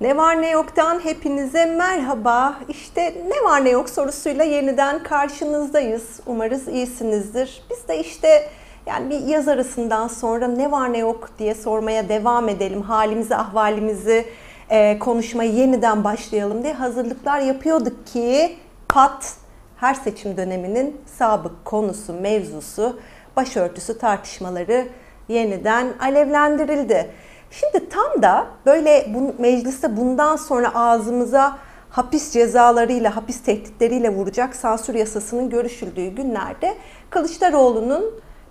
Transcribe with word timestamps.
Ne 0.00 0.16
var 0.16 0.42
ne 0.42 0.50
yoktan 0.50 1.04
hepinize 1.04 1.64
merhaba. 1.64 2.54
İşte 2.68 3.14
ne 3.28 3.50
var 3.50 3.64
ne 3.64 3.70
yok 3.70 3.90
sorusuyla 3.90 4.44
yeniden 4.44 5.02
karşınızdayız. 5.02 6.20
Umarız 6.26 6.68
iyisinizdir. 6.68 7.62
Biz 7.70 7.88
de 7.88 7.98
işte 7.98 8.48
yani 8.86 9.10
bir 9.10 9.20
yaz 9.20 9.48
arasından 9.48 10.08
sonra 10.08 10.48
ne 10.48 10.70
var 10.70 10.92
ne 10.92 10.98
yok 10.98 11.28
diye 11.38 11.54
sormaya 11.54 12.08
devam 12.08 12.48
edelim. 12.48 12.82
Halimizi, 12.82 13.36
ahvalimizi 13.36 14.24
e, 14.70 14.98
konuşmaya 14.98 15.50
yeniden 15.50 16.04
başlayalım 16.04 16.62
diye 16.62 16.74
hazırlıklar 16.74 17.40
yapıyorduk 17.40 18.06
ki 18.06 18.56
pat 18.88 19.34
her 19.76 19.94
seçim 19.94 20.36
döneminin 20.36 21.00
sabık 21.18 21.64
konusu, 21.64 22.12
mevzusu, 22.12 23.00
başörtüsü 23.36 23.98
tartışmaları 23.98 24.88
yeniden 25.28 25.92
alevlendirildi. 26.00 27.10
Şimdi 27.50 27.88
tam 27.88 28.22
da 28.22 28.46
böyle 28.66 29.06
bu, 29.14 29.34
mecliste 29.42 29.96
bundan 29.96 30.36
sonra 30.36 30.74
ağzımıza 30.74 31.58
hapis 31.90 32.32
cezalarıyla, 32.32 33.16
hapis 33.16 33.42
tehditleriyle 33.42 34.08
vuracak 34.08 34.56
sansür 34.56 34.94
yasasının 34.94 35.50
görüşüldüğü 35.50 36.08
günlerde 36.08 36.74
Kılıçdaroğlu'nun 37.10 38.04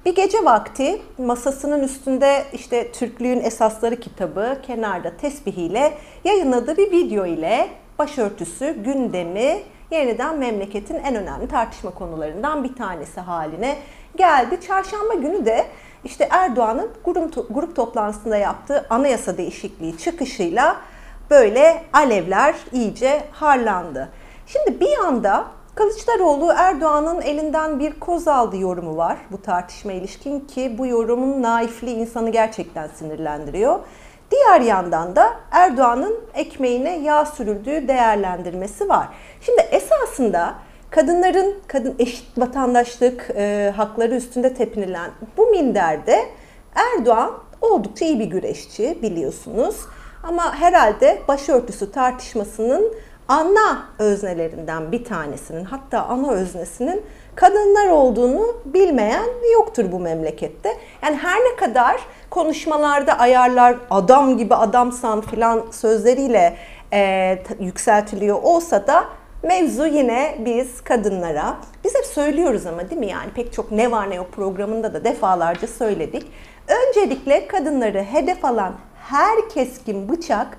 bir 0.06 0.16
gece 0.16 0.46
vakti 0.46 1.02
masasının 1.18 1.84
üstünde 1.84 2.44
işte 2.54 2.92
Türklüğün 2.92 3.42
Esasları 3.42 4.00
kitabı 4.00 4.58
kenarda 4.68 5.18
tesbihiyle 5.18 5.98
yayınladığı 6.24 6.78
bir 6.78 6.92
video 6.92 7.26
ile 7.26 7.68
başörtüsü 8.00 8.84
gündemi 8.84 9.60
yeniden 9.92 10.38
memleketin 10.38 10.96
en 10.96 11.16
önemli 11.16 11.48
tartışma 11.48 11.92
konularından 11.92 12.64
bir 12.64 12.76
tanesi 12.76 13.20
haline 13.20 13.78
geldi. 14.16 14.60
Çarşamba 14.68 15.14
günü 15.14 15.46
de 15.46 15.66
işte 16.08 16.28
Erdoğan'ın 16.32 16.90
grup, 17.06 17.56
grup 17.56 17.76
toplantısında 17.76 18.38
yaptığı 18.38 18.86
anayasa 18.90 19.38
değişikliği 19.38 19.98
çıkışıyla 19.98 20.78
böyle 21.30 21.84
alevler 21.94 22.56
iyice 22.72 23.24
harlandı. 23.32 24.10
Şimdi 24.46 24.80
bir 24.80 24.90
yanda 24.90 25.46
Kılıçdaroğlu 25.76 26.54
Erdoğan'ın 26.58 27.22
elinden 27.22 27.80
bir 27.80 28.00
koz 28.00 28.28
aldı 28.28 28.58
yorumu 28.58 28.98
var 28.98 29.18
bu 29.32 29.42
tartışma 29.42 29.92
ilişkin 29.92 30.40
ki 30.40 30.76
bu 30.78 30.88
yorumun 30.88 31.42
naifliği 31.42 31.96
insanı 31.96 32.30
gerçekten 32.30 32.88
sinirlendiriyor. 32.88 33.80
Diğer 34.32 34.62
yandan 34.62 35.16
da 35.16 35.34
Erdoğan'ın 35.52 36.16
ekmeğine 36.34 36.98
yağ 36.98 37.26
sürüldüğü 37.26 37.88
değerlendirmesi 37.88 38.90
var. 38.90 39.08
Şimdi 39.42 39.62
esasında 39.62 40.54
kadınların 40.90 41.56
kadın 41.68 41.96
eşit 42.00 42.38
vatandaşlık 42.38 43.30
e, 43.36 43.74
hakları 43.76 44.16
üstünde 44.16 44.54
tepinilen 44.54 45.12
bu 45.38 45.46
minderde 45.46 46.26
Erdoğan 46.76 47.32
oldukça 47.62 48.06
iyi 48.06 48.20
bir 48.20 48.26
güreşçi 48.26 48.98
biliyorsunuz. 49.02 49.76
Ama 50.24 50.56
herhalde 50.56 51.22
başörtüsü 51.28 51.92
tartışmasının 51.92 52.94
ana 53.28 53.86
öznelerinden 54.00 54.92
bir 54.92 55.04
tanesinin 55.04 55.64
hatta 55.64 56.04
ana 56.04 56.32
öznesinin 56.32 57.02
kadınlar 57.36 57.88
olduğunu 57.88 58.56
bilmeyen 58.66 59.28
yoktur 59.54 59.92
bu 59.92 60.00
memlekette. 60.00 60.78
Yani 61.04 61.16
her 61.16 61.40
ne 61.40 61.56
kadar 61.56 62.02
konuşmalarda 62.30 63.20
ayarlar 63.20 63.76
adam 63.90 64.38
gibi 64.38 64.56
adamsan 64.56 65.22
filan 65.22 65.66
sözleriyle 65.72 66.58
e, 66.94 67.40
yükseltiliyor 67.60 68.44
olsa 68.44 68.88
da 68.88 69.04
Mevzu 69.44 69.88
yine 69.88 70.38
biz 70.46 70.82
kadınlara, 70.82 71.58
biz 71.84 71.96
hep 71.96 72.06
söylüyoruz 72.06 72.66
ama 72.66 72.90
değil 72.90 73.00
mi 73.00 73.08
yani 73.08 73.32
pek 73.36 73.54
çok 73.54 73.72
ne 73.72 73.92
var 73.92 74.10
ne 74.10 74.16
yok 74.16 74.32
programında 74.32 74.94
da 74.94 75.04
defalarca 75.04 75.68
söyledik. 75.68 76.26
Öncelikle 76.68 77.48
kadınları 77.48 78.04
hedef 78.04 78.46
alan 78.46 78.74
her 78.96 79.50
keskin 79.50 80.10
bıçak 80.10 80.58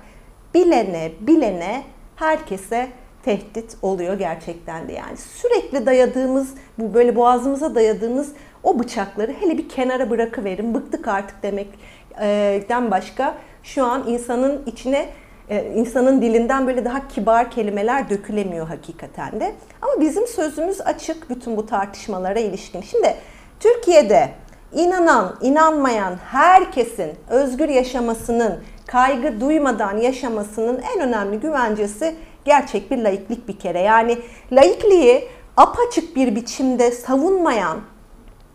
bilene 0.53 1.11
bilene 1.19 1.83
herkese 2.15 2.87
tehdit 3.25 3.77
oluyor 3.81 4.19
gerçekten 4.19 4.87
de 4.87 4.93
yani. 4.93 5.17
Sürekli 5.17 5.85
dayadığımız, 5.85 6.53
bu 6.77 6.93
böyle 6.93 7.15
boğazımıza 7.15 7.75
dayadığımız 7.75 8.31
o 8.63 8.79
bıçakları 8.79 9.33
hele 9.39 9.57
bir 9.57 9.69
kenara 9.69 10.09
bırakıverin, 10.09 10.73
bıktık 10.73 11.07
artık 11.07 11.43
demekten 11.43 12.91
başka 12.91 13.35
şu 13.63 13.85
an 13.85 14.07
insanın 14.07 14.63
içine 14.65 15.09
e, 15.49 15.71
insanın 15.75 16.21
dilinden 16.21 16.67
böyle 16.67 16.85
daha 16.85 17.07
kibar 17.07 17.51
kelimeler 17.51 18.09
dökülemiyor 18.09 18.67
hakikaten 18.67 19.39
de. 19.39 19.55
Ama 19.81 20.01
bizim 20.01 20.27
sözümüz 20.27 20.81
açık 20.81 21.29
bütün 21.29 21.57
bu 21.57 21.65
tartışmalara 21.65 22.39
ilişkin. 22.39 22.81
Şimdi 22.81 23.15
Türkiye'de 23.59 24.29
inanan, 24.73 25.37
inanmayan 25.41 26.15
herkesin 26.31 27.11
özgür 27.29 27.69
yaşamasının, 27.69 28.63
kaygı 28.87 29.41
duymadan 29.41 29.97
yaşamasının 29.97 30.81
en 30.95 31.01
önemli 31.01 31.39
güvencesi 31.39 32.15
gerçek 32.45 32.91
bir 32.91 32.97
laiklik 32.97 33.47
bir 33.47 33.59
kere. 33.59 33.79
Yani 33.79 34.17
laikliği 34.51 35.27
apaçık 35.57 36.15
bir 36.15 36.35
biçimde 36.35 36.91
savunmayan 36.91 37.77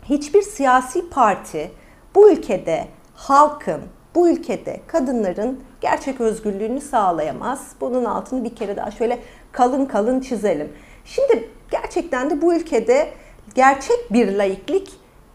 hiçbir 0.05 0.43
siyasi 0.43 1.11
parti 1.11 1.71
bu 2.15 2.31
ülkede 2.31 2.85
halkın, 3.15 3.81
bu 4.15 4.29
ülkede 4.29 4.81
kadınların 4.87 5.61
gerçek 5.81 6.21
özgürlüğünü 6.21 6.81
sağlayamaz. 6.81 7.73
Bunun 7.81 8.05
altını 8.05 8.45
bir 8.45 8.57
kere 8.57 8.77
daha 8.77 8.91
şöyle 8.91 9.19
kalın 9.53 9.87
kalın 9.87 10.21
çizelim. 10.21 10.73
Şimdi 11.05 11.49
gerçekten 11.71 12.31
de 12.31 12.43
bu 12.43 12.55
ülkede 12.55 13.09
gerçek 13.55 14.13
bir 14.13 14.37
laiklik 14.37 14.93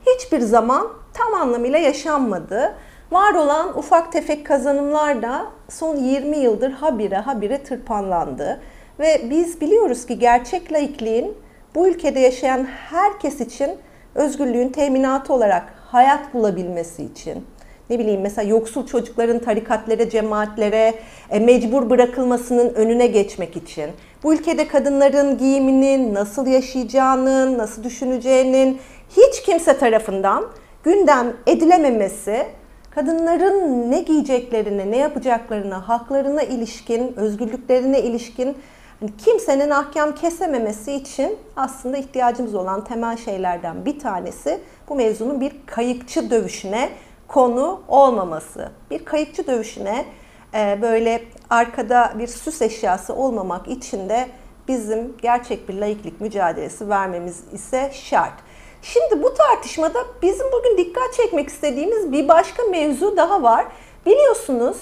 hiçbir 0.07 0.39
zaman 0.39 0.87
tam 1.13 1.33
anlamıyla 1.33 1.79
yaşanmadı. 1.79 2.75
Var 3.11 3.33
olan 3.33 3.77
ufak 3.77 4.11
tefek 4.11 4.45
kazanımlar 4.45 5.21
da 5.21 5.45
son 5.69 5.95
20 5.95 6.37
yıldır 6.37 6.71
habire 6.71 7.17
habire 7.17 7.63
tırpanlandı. 7.63 8.61
Ve 8.99 9.21
biz 9.29 9.61
biliyoruz 9.61 10.05
ki 10.05 10.19
gerçek 10.19 10.73
laikliğin 10.73 11.37
bu 11.75 11.87
ülkede 11.87 12.19
yaşayan 12.19 12.65
herkes 12.65 13.41
için 13.41 13.71
özgürlüğün 14.15 14.69
teminatı 14.69 15.33
olarak 15.33 15.73
hayat 15.87 16.33
bulabilmesi 16.33 17.03
için, 17.03 17.45
ne 17.89 17.99
bileyim 17.99 18.21
mesela 18.21 18.49
yoksul 18.49 18.85
çocukların 18.85 19.39
tarikatlere, 19.39 20.09
cemaatlere 20.09 20.93
e, 21.29 21.39
mecbur 21.39 21.89
bırakılmasının 21.89 22.73
önüne 22.73 23.07
geçmek 23.07 23.57
için, 23.57 23.89
bu 24.23 24.33
ülkede 24.33 24.67
kadınların 24.67 25.37
giyiminin, 25.37 26.13
nasıl 26.13 26.47
yaşayacağının, 26.47 27.57
nasıl 27.57 27.83
düşüneceğinin 27.83 28.79
hiç 29.17 29.41
kimse 29.41 29.77
tarafından 29.77 30.45
gündem 30.83 31.33
edilememesi, 31.47 32.45
kadınların 32.91 33.91
ne 33.91 33.99
giyeceklerine, 34.01 34.91
ne 34.91 34.97
yapacaklarına, 34.97 35.89
haklarına 35.89 36.43
ilişkin, 36.43 37.13
özgürlüklerine 37.17 38.01
ilişkin 38.01 38.57
hani 38.99 39.11
kimsenin 39.17 39.69
ahkam 39.69 40.15
kesememesi 40.15 40.93
için 40.93 41.37
aslında 41.55 41.97
ihtiyacımız 41.97 42.55
olan 42.55 42.83
temel 42.83 43.17
şeylerden 43.17 43.85
bir 43.85 43.99
tanesi 43.99 44.59
bu 44.89 44.95
mevzunun 44.95 45.41
bir 45.41 45.51
kayıkçı 45.65 46.29
dövüşüne 46.29 46.89
konu 47.29 47.81
olmaması. 47.87 48.71
Bir 48.91 49.05
kayıkçı 49.05 49.47
dövüşüne 49.47 50.05
e, 50.53 50.79
böyle 50.81 51.21
arkada 51.49 52.13
bir 52.19 52.27
süs 52.27 52.61
eşyası 52.61 53.15
olmamak 53.15 53.67
için 53.67 54.09
de 54.09 54.29
bizim 54.67 55.17
gerçek 55.21 55.69
bir 55.69 55.73
laiklik 55.73 56.21
mücadelesi 56.21 56.89
vermemiz 56.89 57.43
ise 57.53 57.91
şart. 57.93 58.33
Şimdi 58.81 59.23
bu 59.23 59.33
tartışmada 59.33 59.99
bizim 60.21 60.45
bugün 60.51 60.77
dikkat 60.77 61.13
çekmek 61.13 61.49
istediğimiz 61.49 62.11
bir 62.11 62.27
başka 62.27 62.63
mevzu 62.63 63.17
daha 63.17 63.43
var. 63.43 63.65
Biliyorsunuz 64.05 64.77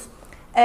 e, 0.56 0.62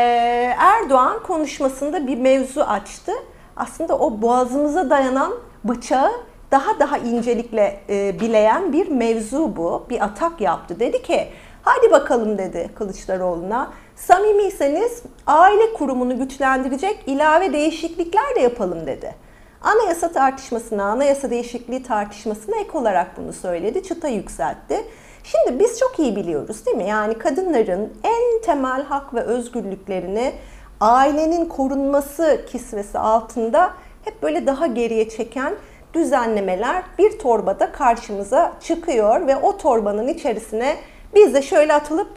Erdoğan 0.58 1.22
konuşmasında 1.22 2.06
bir 2.06 2.18
mevzu 2.18 2.60
açtı. 2.60 3.12
Aslında 3.56 3.98
o 3.98 4.22
boğazımıza 4.22 4.90
dayanan 4.90 5.32
bıçağı 5.64 6.12
daha 6.50 6.80
daha 6.80 6.98
incelikle 6.98 7.80
e, 7.88 8.20
bileyen 8.20 8.72
bir 8.72 8.88
mevzu 8.88 9.56
bu. 9.56 9.86
Bir 9.90 10.04
atak 10.04 10.40
yaptı. 10.40 10.80
Dedi 10.80 11.02
ki 11.02 11.28
Hadi 11.62 11.90
bakalım 11.90 12.38
dedi 12.38 12.70
Kılıçdaroğlu'na. 12.74 13.72
Samimiyseniz 13.96 15.02
aile 15.26 15.72
kurumunu 15.72 16.18
güçlendirecek 16.18 17.04
ilave 17.06 17.52
değişiklikler 17.52 18.34
de 18.36 18.40
yapalım 18.40 18.86
dedi. 18.86 19.14
Anayasa 19.62 20.12
tartışmasına, 20.12 20.84
anayasa 20.84 21.30
değişikliği 21.30 21.82
tartışmasına 21.82 22.56
ek 22.56 22.78
olarak 22.78 23.16
bunu 23.16 23.32
söyledi, 23.32 23.82
çıta 23.82 24.08
yükseltti. 24.08 24.84
Şimdi 25.24 25.60
biz 25.60 25.78
çok 25.78 25.98
iyi 25.98 26.16
biliyoruz 26.16 26.66
değil 26.66 26.76
mi? 26.76 26.88
Yani 26.88 27.14
kadınların 27.14 27.92
en 28.04 28.42
temel 28.42 28.82
hak 28.82 29.14
ve 29.14 29.20
özgürlüklerini 29.20 30.32
ailenin 30.80 31.46
korunması 31.46 32.44
kisvesi 32.48 32.98
altında 32.98 33.70
hep 34.04 34.22
böyle 34.22 34.46
daha 34.46 34.66
geriye 34.66 35.08
çeken 35.08 35.54
düzenlemeler 35.94 36.82
bir 36.98 37.18
torbada 37.18 37.72
karşımıza 37.72 38.52
çıkıyor 38.60 39.26
ve 39.26 39.36
o 39.36 39.56
torbanın 39.56 40.08
içerisine 40.08 40.76
biz 41.14 41.34
de 41.34 41.42
şöyle 41.42 41.74
atılıp 41.74 42.08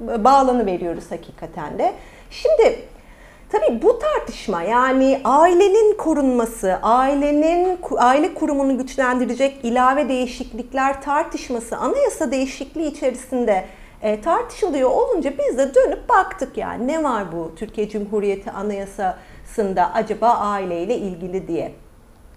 bağlanı 0.00 0.66
veriyoruz 0.66 1.04
hakikaten 1.10 1.78
de. 1.78 1.92
Şimdi 2.30 2.78
tabii 3.48 3.82
bu 3.82 3.98
tartışma 3.98 4.62
yani 4.62 5.20
ailenin 5.24 5.96
korunması, 5.96 6.78
ailenin 6.82 7.78
aile 7.96 8.34
kurumunu 8.34 8.78
güçlendirecek 8.78 9.64
ilave 9.64 10.08
değişiklikler 10.08 11.02
tartışması 11.02 11.76
anayasa 11.76 12.30
değişikliği 12.30 12.86
içerisinde 12.86 13.64
e, 14.02 14.20
tartışılıyor 14.20 14.90
olunca 14.90 15.32
biz 15.38 15.58
de 15.58 15.74
dönüp 15.74 16.08
baktık 16.08 16.56
yani 16.56 16.88
ne 16.88 17.04
var 17.04 17.32
bu 17.32 17.52
Türkiye 17.56 17.88
Cumhuriyeti 17.88 18.50
Anayasası'nda 18.50 19.94
acaba 19.94 20.28
aileyle 20.28 20.96
ilgili 20.96 21.48
diye. 21.48 21.72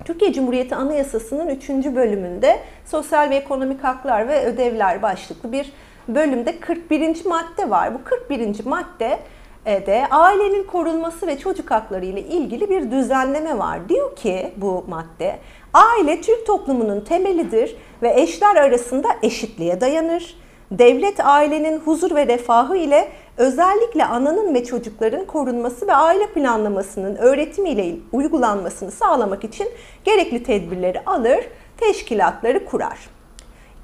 Türkiye 0.05 0.33
Cumhuriyeti 0.33 0.75
Anayasası'nın 0.75 1.47
3. 1.47 1.69
bölümünde 1.69 2.59
sosyal 2.85 3.29
ve 3.29 3.35
ekonomik 3.35 3.83
haklar 3.83 4.27
ve 4.27 4.45
ödevler 4.45 5.01
başlıklı 5.01 5.51
bir 5.51 5.73
bölümde 6.15 6.59
41. 6.59 7.25
madde 7.25 7.69
var. 7.69 7.93
Bu 7.93 7.99
41. 8.03 8.65
madde 8.65 9.19
e, 9.65 9.85
de 9.85 10.07
ailenin 10.11 10.63
korunması 10.63 11.27
ve 11.27 11.39
çocuk 11.39 11.71
hakları 11.71 12.05
ile 12.05 12.21
ilgili 12.21 12.69
bir 12.69 12.91
düzenleme 12.91 13.57
var. 13.57 13.89
Diyor 13.89 14.15
ki 14.15 14.53
bu 14.57 14.85
madde, 14.87 15.39
aile 15.73 16.21
Türk 16.21 16.45
toplumunun 16.45 17.01
temelidir 17.01 17.75
ve 18.01 18.21
eşler 18.21 18.55
arasında 18.55 19.07
eşitliğe 19.23 19.81
dayanır. 19.81 20.35
Devlet 20.71 21.25
ailenin 21.25 21.79
huzur 21.79 22.15
ve 22.15 22.27
refahı 22.27 22.77
ile 22.77 23.07
özellikle 23.37 24.05
ananın 24.05 24.53
ve 24.53 24.63
çocukların 24.63 25.25
korunması 25.25 25.87
ve 25.87 25.93
aile 25.93 26.27
planlamasının 26.27 27.15
öğretimiyle 27.15 27.95
uygulanmasını 28.11 28.91
sağlamak 28.91 29.43
için 29.43 29.67
gerekli 30.03 30.43
tedbirleri 30.43 31.01
alır, 31.05 31.39
teşkilatları 31.77 32.65
kurar. 32.65 33.18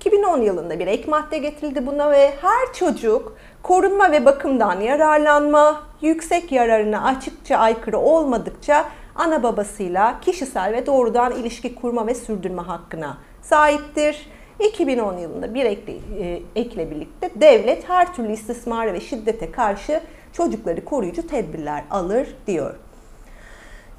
2010 0.05 0.41
yılında 0.41 0.79
bir 0.79 0.87
ek 0.87 1.03
madde 1.07 1.37
getirildi 1.37 1.87
buna 1.87 2.11
ve 2.11 2.33
her 2.41 2.73
çocuk 2.73 3.37
korunma 3.63 4.11
ve 4.11 4.25
bakımdan 4.25 4.81
yararlanma, 4.81 5.83
yüksek 6.01 6.51
yararına 6.51 7.03
açıkça 7.03 7.57
aykırı 7.57 7.97
olmadıkça 7.97 8.85
ana 9.15 9.43
babasıyla 9.43 10.19
kişisel 10.19 10.73
ve 10.73 10.85
doğrudan 10.85 11.31
ilişki 11.31 11.75
kurma 11.75 12.07
ve 12.07 12.15
sürdürme 12.15 12.61
hakkına 12.61 13.17
sahiptir. 13.41 14.29
2010 14.59 15.17
yılında 15.17 15.53
bir 15.53 15.65
ekle, 15.65 15.93
e, 15.93 16.41
ekle 16.55 16.91
birlikte 16.91 17.29
devlet 17.35 17.89
her 17.89 18.13
türlü 18.13 18.31
istismara 18.31 18.93
ve 18.93 18.99
şiddete 18.99 19.51
karşı 19.51 20.01
çocukları 20.33 20.85
koruyucu 20.85 21.27
tedbirler 21.27 21.83
alır 21.91 22.35
diyor. 22.47 22.75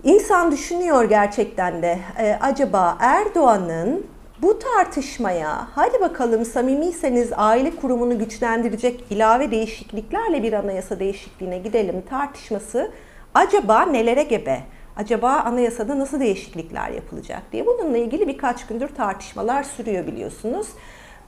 İnsan 0.04 0.52
düşünüyor 0.52 1.04
gerçekten 1.04 1.82
de 1.82 1.98
e, 2.18 2.38
acaba 2.40 2.98
Erdoğan'ın 3.00 4.15
bu 4.42 4.58
tartışmaya 4.58 5.68
hadi 5.74 6.00
bakalım 6.00 6.44
samimiyseniz 6.44 7.32
aile 7.36 7.76
kurumunu 7.76 8.18
güçlendirecek 8.18 9.04
ilave 9.10 9.50
değişikliklerle 9.50 10.42
bir 10.42 10.52
anayasa 10.52 11.00
değişikliğine 11.00 11.58
gidelim 11.58 12.02
tartışması 12.10 12.90
acaba 13.34 13.82
nelere 13.82 14.22
gebe? 14.22 14.60
Acaba 14.96 15.30
anayasada 15.30 15.98
nasıl 15.98 16.20
değişiklikler 16.20 16.90
yapılacak 16.90 17.42
diye 17.52 17.66
bununla 17.66 17.98
ilgili 17.98 18.28
birkaç 18.28 18.66
gündür 18.66 18.88
tartışmalar 18.88 19.62
sürüyor 19.62 20.06
biliyorsunuz. 20.06 20.66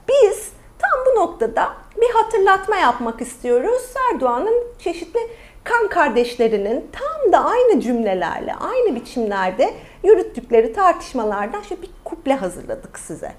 Biz 0.09 0.51
tam 0.79 1.05
bu 1.05 1.19
noktada 1.19 1.73
bir 2.01 2.09
hatırlatma 2.13 2.75
yapmak 2.75 3.21
istiyoruz. 3.21 3.81
Erdoğan'ın 4.13 4.63
çeşitli 4.79 5.19
kan 5.63 5.87
kardeşlerinin 5.87 6.87
tam 6.91 7.31
da 7.31 7.45
aynı 7.45 7.81
cümlelerle, 7.81 8.55
aynı 8.55 8.95
biçimlerde 8.95 9.73
yürüttükleri 10.03 10.73
tartışmalardan 10.73 11.61
şöyle 11.61 11.81
bir 11.81 11.89
kuple 12.03 12.33
hazırladık 12.33 12.99
size. 12.99 13.31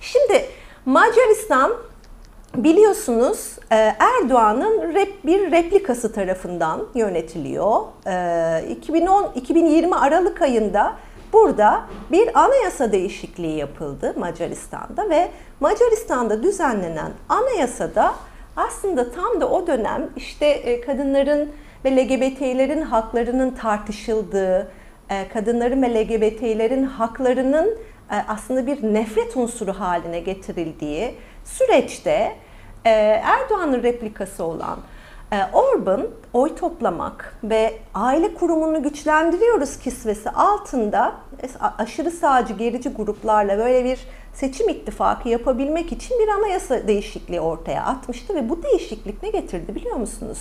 Şimdi 0.00 0.44
Macaristan 0.84 1.72
biliyorsunuz 2.54 3.56
e, 3.72 3.76
Erdoğan'ın 3.98 4.94
bir 5.24 5.52
replikası 5.52 6.12
tarafından 6.12 6.86
yönetiliyor. 6.94 7.80
2010-2020 8.06 9.94
e, 9.94 9.94
Aralık 9.94 10.42
ayında 10.42 10.96
burada 11.32 11.82
bir 12.12 12.40
anayasa 12.40 12.92
değişikliği 12.92 13.56
yapıldı 13.56 14.14
Macaristan'da 14.18 15.10
ve 15.10 15.28
Macaristan'da 15.60 16.42
düzenlenen 16.42 17.12
anayasada 17.28 18.14
aslında 18.56 19.12
tam 19.12 19.40
da 19.40 19.48
o 19.50 19.66
dönem 19.66 20.10
işte 20.16 20.46
e, 20.46 20.80
kadınların 20.80 21.50
ve 21.84 21.96
LGBT'lerin 21.96 22.82
haklarının 22.82 23.50
tartışıldığı, 23.50 24.68
kadınların 25.32 25.82
ve 25.82 25.94
LGBT'lerin 25.94 26.84
haklarının 26.84 27.78
aslında 28.28 28.66
bir 28.66 28.94
nefret 28.94 29.36
unsuru 29.36 29.72
haline 29.72 30.20
getirildiği 30.20 31.14
süreçte 31.44 32.32
e, 32.84 32.90
Erdoğan'ın 33.24 33.82
replikası 33.82 34.44
olan 34.44 34.78
e, 35.32 35.36
Orban 35.52 36.06
oy 36.32 36.54
toplamak 36.56 37.38
ve 37.44 37.74
aile 37.94 38.34
kurumunu 38.34 38.82
güçlendiriyoruz 38.82 39.78
kisvesi 39.78 40.30
altında 40.30 41.14
aşırı 41.78 42.10
sağcı 42.10 42.52
gerici 42.52 42.88
gruplarla 42.88 43.58
böyle 43.58 43.84
bir 43.84 43.98
seçim 44.34 44.68
ittifakı 44.68 45.28
yapabilmek 45.28 45.92
için 45.92 46.18
bir 46.18 46.28
anayasa 46.28 46.88
değişikliği 46.88 47.40
ortaya 47.40 47.84
atmıştı 47.84 48.34
ve 48.34 48.48
bu 48.48 48.62
değişiklik 48.62 49.22
ne 49.22 49.30
getirdi 49.30 49.74
biliyor 49.74 49.96
musunuz? 49.96 50.38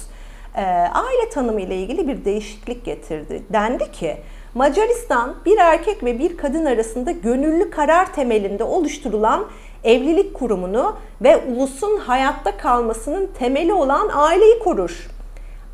E, 0.56 0.62
aile 0.94 1.30
tanımı 1.34 1.62
ile 1.62 1.78
ilgili 1.78 2.08
bir 2.08 2.26
değişiklik 2.26 2.86
getirdi. 2.86 3.44
Dendi 3.50 3.92
ki 3.92 4.18
Macaristan 4.56 5.36
bir 5.46 5.58
erkek 5.58 6.04
ve 6.04 6.20
bir 6.20 6.38
kadın 6.38 6.66
arasında 6.66 7.12
gönüllü 7.12 7.70
karar 7.70 8.14
temelinde 8.14 8.64
oluşturulan 8.64 9.46
evlilik 9.84 10.34
kurumunu 10.34 10.96
ve 11.22 11.38
ulusun 11.38 11.98
hayatta 11.98 12.58
kalmasının 12.58 13.30
temeli 13.40 13.74
olan 13.74 14.10
aileyi 14.14 14.60
korur. 14.60 15.08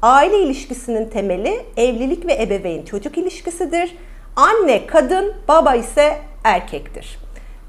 Aile 0.01 0.39
ilişkisinin 0.39 1.09
temeli 1.09 1.65
evlilik 1.77 2.25
ve 2.25 2.41
ebeveyn 2.41 2.85
çocuk 2.85 3.17
ilişkisidir. 3.17 3.95
Anne 4.35 4.87
kadın, 4.87 5.33
baba 5.47 5.75
ise 5.75 6.17
erkektir. 6.43 7.19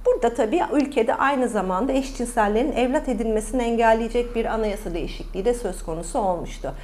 Burada 0.07 0.35
tabii 0.35 0.63
ülkede 0.73 1.15
aynı 1.15 1.49
zamanda 1.49 1.93
eşcinsellerin 1.93 2.73
evlat 2.73 3.09
edinmesini 3.09 3.63
engelleyecek 3.63 4.37
bir 4.37 4.45
anayasa 4.45 4.95
değişikliği 4.95 5.45
de 5.45 5.55
söz 5.55 5.83
konusu 5.83 6.19
olmuştu. 6.19 6.75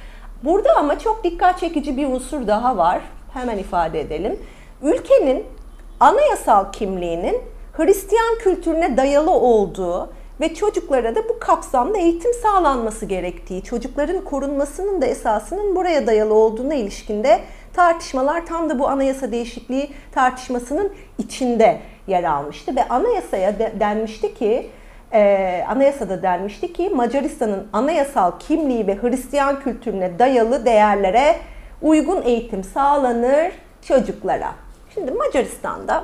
Burada 0.43 0.69
ama 0.77 0.99
çok 0.99 1.23
dikkat 1.23 1.59
çekici 1.59 1.97
bir 1.97 2.07
unsur 2.07 2.47
daha 2.47 2.77
var. 2.77 3.01
Hemen 3.33 3.57
ifade 3.57 3.99
edelim. 3.99 4.39
Ülkenin 4.81 5.45
anayasal 5.99 6.71
kimliğinin 6.71 7.41
Hristiyan 7.73 8.37
kültürüne 8.39 8.97
dayalı 8.97 9.31
olduğu 9.31 10.09
ve 10.41 10.53
çocuklara 10.53 11.15
da 11.15 11.29
bu 11.29 11.39
kapsamda 11.39 11.97
eğitim 11.97 12.33
sağlanması 12.33 13.05
gerektiği, 13.05 13.63
çocukların 13.63 14.23
korunmasının 14.23 15.01
da 15.01 15.05
esasının 15.05 15.75
buraya 15.75 16.07
dayalı 16.07 16.33
olduğuna 16.33 16.73
ilişkinde 16.75 17.39
tartışmalar 17.73 18.45
tam 18.45 18.69
da 18.69 18.79
bu 18.79 18.87
anayasa 18.87 19.31
değişikliği 19.31 19.89
tartışmasının 20.11 20.93
içinde 21.17 21.79
yer 22.07 22.23
almıştı 22.23 22.75
ve 22.75 22.87
anayasaya 22.87 23.59
de, 23.59 23.73
denmişti 23.79 24.33
ki 24.33 24.69
e, 25.13 25.63
anayasada 25.69 26.21
denmişti 26.21 26.73
ki 26.73 26.89
Macaristan'ın 26.89 27.67
anayasal 27.73 28.31
kimliği 28.39 28.87
ve 28.87 29.01
Hristiyan 29.01 29.59
kültürüne 29.59 30.19
dayalı 30.19 30.65
değerlere 30.65 31.35
uygun 31.81 32.21
eğitim 32.21 32.63
sağlanır 32.63 33.51
çocuklara. 33.81 34.51
Şimdi 34.93 35.11
Macaristan'da 35.11 36.03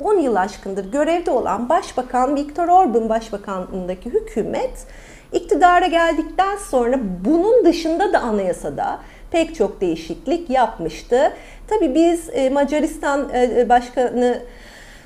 10 0.00 0.14
yıl 0.14 0.36
aşkındır 0.36 0.92
görevde 0.92 1.30
olan 1.30 1.68
Başbakan 1.68 2.36
Viktor 2.36 2.68
Orban 2.68 3.08
Başbakanlığındaki 3.08 4.10
hükümet 4.10 4.86
iktidara 5.32 5.86
geldikten 5.86 6.56
sonra 6.56 6.96
bunun 7.24 7.64
dışında 7.64 8.12
da 8.12 8.20
anayasada 8.20 8.98
pek 9.30 9.54
çok 9.54 9.80
değişiklik 9.80 10.50
yapmıştı. 10.50 11.32
Tabii 11.68 11.94
biz 11.94 12.28
e, 12.32 12.50
Macaristan 12.50 13.28
e, 13.34 13.68
Başkanı 13.68 14.42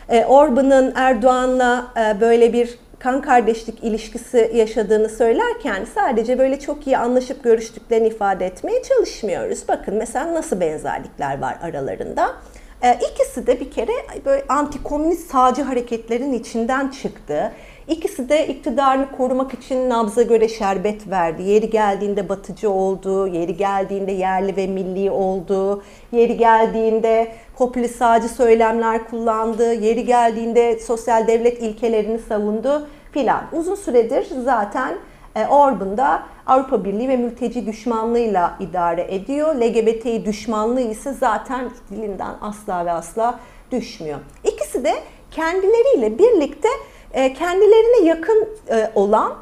e, 0.09 0.25
Orban'ın 0.25 0.93
Erdoğan'la 0.97 1.87
böyle 2.21 2.53
bir 2.53 2.79
kan 3.03 3.23
kardeşlik 3.23 3.85
ilişkisi 3.85 4.51
yaşadığını 4.55 5.09
söylerken 5.09 5.87
sadece 5.95 6.39
böyle 6.39 6.61
çok 6.61 6.87
iyi 6.87 6.99
anlaşıp 6.99 7.45
görüştüklerini 7.45 8.09
ifade 8.09 8.47
etmeye 8.47 8.83
çalışmıyoruz. 8.83 9.65
Bakın 9.69 9.95
mesela 9.95 10.35
nasıl 10.35 10.61
benzerlikler 10.61 11.41
var 11.41 11.59
aralarında. 11.63 12.33
E, 12.83 12.99
ikisi 13.13 13.47
de 13.47 13.61
bir 13.61 13.71
kere 13.71 13.93
böyle 14.25 14.45
antikomünist 14.49 15.31
sağcı 15.31 15.63
hareketlerin 15.63 16.33
içinden 16.33 16.89
çıktı. 16.89 17.53
İkisi 17.89 18.29
de 18.29 18.47
iktidarını 18.47 19.17
korumak 19.17 19.55
için 19.55 19.91
nabza 19.91 20.23
göre 20.23 20.49
şerbet 20.49 21.11
verdi. 21.11 21.43
Yeri 21.43 21.71
geldiğinde 21.71 22.29
batıcı 22.29 22.71
oldu, 22.71 23.27
yeri 23.27 23.57
geldiğinde 23.57 24.13
yerli 24.13 24.57
ve 24.57 24.67
milli 24.67 25.11
oldu, 25.11 25.83
yeri 26.13 26.37
geldiğinde 26.37 27.33
popülist 27.57 27.97
sağcı 27.97 28.29
söylemler 28.29 29.05
kullandı, 29.11 29.75
yeri 29.75 30.05
geldiğinde 30.05 30.79
sosyal 30.79 31.27
devlet 31.27 31.63
ilkelerini 31.63 32.19
savundu 32.19 32.89
filan. 33.13 33.45
Uzun 33.53 33.75
süredir 33.75 34.27
zaten 34.45 34.95
e, 35.37 35.47
Orban 35.47 35.97
da 35.97 36.23
Avrupa 36.47 36.85
Birliği 36.85 37.09
ve 37.09 37.17
mülteci 37.17 37.67
düşmanlığıyla 37.67 38.57
idare 38.61 39.07
ediyor. 39.15 39.55
LGBT 39.55 40.27
düşmanlığı 40.27 40.81
ise 40.81 41.13
zaten 41.13 41.71
dilinden 41.91 42.35
asla 42.41 42.87
ve 42.87 42.93
asla 42.93 43.41
düşmüyor. 43.71 44.19
İkisi 44.45 44.85
de 44.85 44.93
kendileriyle 45.31 46.19
birlikte 46.19 46.69
kendilerine 47.13 48.09
yakın 48.09 48.49
e, 48.71 48.91
olan 48.95 49.35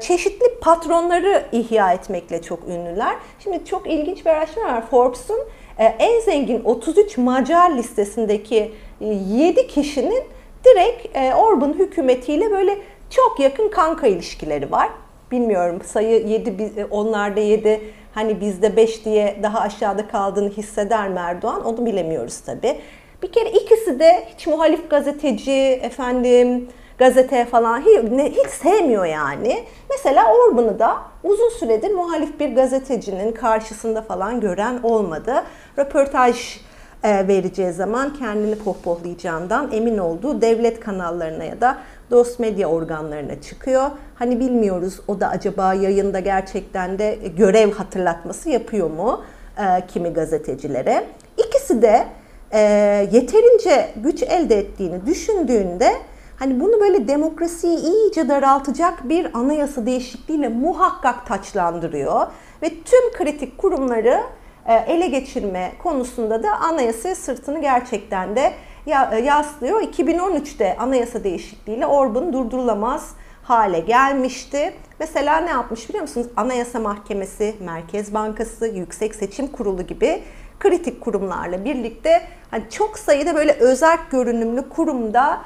çeşitli 0.00 0.46
patronları 0.60 1.42
ihya 1.52 1.92
etmekle 1.92 2.42
çok 2.42 2.68
ünlüler. 2.68 3.14
Şimdi 3.38 3.64
çok 3.64 3.86
ilginç 3.86 4.26
bir 4.26 4.30
araştırma 4.30 4.68
var. 4.68 4.86
Forbes'un 4.90 5.38
en 5.78 6.20
zengin 6.20 6.64
33 6.64 7.18
Macar 7.18 7.70
listesindeki 7.76 8.72
7 9.00 9.66
kişinin 9.66 10.24
direkt 10.64 11.16
Orban 11.36 11.72
hükümetiyle 11.72 12.50
böyle 12.50 12.78
çok 13.10 13.40
yakın 13.40 13.68
kanka 13.68 14.06
ilişkileri 14.06 14.72
var. 14.72 14.88
Bilmiyorum 15.30 15.80
sayı 15.84 16.26
7 16.26 16.86
onlarda 16.90 17.40
7 17.40 17.80
hani 18.14 18.40
bizde 18.40 18.76
5 18.76 19.04
diye 19.04 19.36
daha 19.42 19.60
aşağıda 19.60 20.08
kaldığını 20.08 20.50
hisseder 20.50 21.08
mi 21.08 21.18
Erdoğan 21.18 21.64
onu 21.64 21.86
bilemiyoruz 21.86 22.40
tabi. 22.40 22.78
Bir 23.22 23.32
kere 23.32 23.50
ikisi 23.50 24.00
de 24.00 24.24
hiç 24.34 24.46
muhalif 24.46 24.90
gazeteci 24.90 25.52
efendim 25.82 26.68
gazete 26.98 27.44
falan 27.44 27.80
hiç, 27.80 28.50
sevmiyor 28.50 29.04
yani. 29.04 29.64
Mesela 29.90 30.24
Orban'ı 30.34 30.78
da 30.78 30.96
uzun 31.24 31.48
süredir 31.48 31.90
muhalif 31.90 32.40
bir 32.40 32.54
gazetecinin 32.54 33.32
karşısında 33.32 34.02
falan 34.02 34.40
gören 34.40 34.80
olmadı. 34.82 35.34
Röportaj 35.78 36.60
e, 37.04 37.28
vereceği 37.28 37.72
zaman 37.72 38.14
kendini 38.14 38.58
pohpohlayacağından 38.58 39.72
emin 39.72 39.98
olduğu 39.98 40.40
devlet 40.40 40.80
kanallarına 40.80 41.44
ya 41.44 41.60
da 41.60 41.78
dost 42.10 42.40
medya 42.40 42.68
organlarına 42.68 43.40
çıkıyor. 43.40 43.90
Hani 44.14 44.40
bilmiyoruz 44.40 45.00
o 45.08 45.20
da 45.20 45.28
acaba 45.28 45.74
yayında 45.74 46.20
gerçekten 46.20 46.98
de 46.98 47.18
görev 47.36 47.72
hatırlatması 47.72 48.50
yapıyor 48.50 48.90
mu 48.90 49.24
e, 49.58 49.86
kimi 49.86 50.12
gazetecilere. 50.12 51.04
İkisi 51.38 51.82
de 51.82 52.06
e, 52.52 52.60
yeterince 53.12 53.88
güç 53.96 54.22
elde 54.22 54.58
ettiğini 54.58 55.06
düşündüğünde 55.06 55.92
hani 56.36 56.60
bunu 56.60 56.80
böyle 56.80 57.08
demokrasiyi 57.08 57.78
iyice 57.78 58.28
daraltacak 58.28 59.08
bir 59.08 59.38
anayasa 59.38 59.86
değişikliğiyle 59.86 60.48
muhakkak 60.48 61.26
taçlandırıyor 61.26 62.26
ve 62.62 62.68
tüm 62.68 63.12
kritik 63.12 63.58
kurumları 63.58 64.20
e, 64.66 64.74
ele 64.74 65.06
geçirme 65.06 65.72
konusunda 65.82 66.42
da 66.42 66.50
anayasa 66.50 67.14
sırtını 67.14 67.60
gerçekten 67.60 68.36
de 68.36 68.52
e, 68.86 69.18
yaslıyor. 69.18 69.82
2013'te 69.82 70.76
anayasa 70.78 71.24
değişikliğiyle 71.24 71.86
Orban 71.86 72.32
durdurulamaz 72.32 73.10
hale 73.42 73.80
gelmişti. 73.80 74.74
Mesela 74.98 75.36
ne 75.40 75.50
yapmış 75.50 75.88
biliyor 75.88 76.02
musunuz? 76.02 76.26
Anayasa 76.36 76.78
Mahkemesi, 76.78 77.54
Merkez 77.60 78.14
Bankası, 78.14 78.66
Yüksek 78.66 79.14
Seçim 79.14 79.46
Kurulu 79.46 79.82
gibi 79.82 80.22
kritik 80.60 81.00
kurumlarla 81.00 81.64
birlikte 81.64 82.22
hani 82.50 82.64
çok 82.70 82.98
sayıda 82.98 83.34
böyle 83.34 83.52
özel 83.52 83.98
görünümlü 84.10 84.68
kurumda 84.68 85.40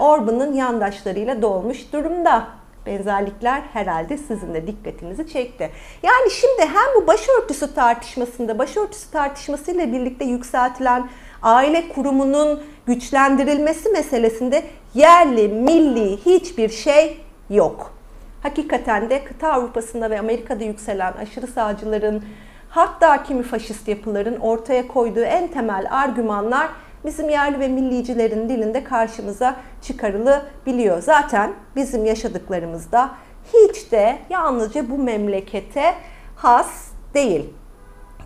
Orban'ın 0.00 0.52
yandaşlarıyla 0.52 1.42
dolmuş 1.42 1.92
durumda. 1.92 2.46
Benzerlikler 2.86 3.62
herhalde 3.72 4.18
sizin 4.18 4.54
de 4.54 4.66
dikkatinizi 4.66 5.28
çekti. 5.28 5.70
Yani 6.02 6.30
şimdi 6.30 6.62
hem 6.62 7.02
bu 7.02 7.06
başörtüsü 7.06 7.74
tartışmasında, 7.74 8.58
başörtüsü 8.58 9.10
tartışmasıyla 9.10 9.92
birlikte 9.92 10.24
yükseltilen 10.24 11.08
aile 11.42 11.88
kurumunun 11.88 12.62
güçlendirilmesi 12.86 13.88
meselesinde 13.88 14.62
yerli, 14.94 15.48
milli 15.48 16.16
hiçbir 16.16 16.68
şey 16.68 17.20
yok. 17.50 17.92
Hakikaten 18.42 19.10
de 19.10 19.24
kıta 19.24 19.52
Avrupa'sında 19.52 20.10
ve 20.10 20.18
Amerika'da 20.18 20.64
yükselen 20.64 21.12
aşırı 21.12 21.46
sağcıların 21.46 22.24
hatta 22.68 23.22
kimi 23.22 23.42
faşist 23.42 23.88
yapıların 23.88 24.40
ortaya 24.40 24.88
koyduğu 24.88 25.22
en 25.24 25.48
temel 25.48 25.86
argümanlar 25.90 26.68
bizim 27.04 27.28
yerli 27.28 27.60
ve 27.60 27.68
millicilerin 27.68 28.48
dilinde 28.48 28.84
karşımıza 28.84 29.56
çıkarılabiliyor. 29.82 31.02
Zaten 31.02 31.52
bizim 31.76 32.04
yaşadıklarımızda 32.04 33.10
hiç 33.52 33.92
de 33.92 34.18
yalnızca 34.30 34.90
bu 34.90 34.98
memlekete 34.98 35.94
has 36.36 36.88
değil. 37.14 37.44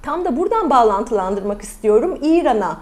Tam 0.02 0.24
da 0.24 0.36
buradan 0.36 0.70
bağlantılandırmak 0.70 1.62
istiyorum 1.62 2.18
İran'a. 2.22 2.80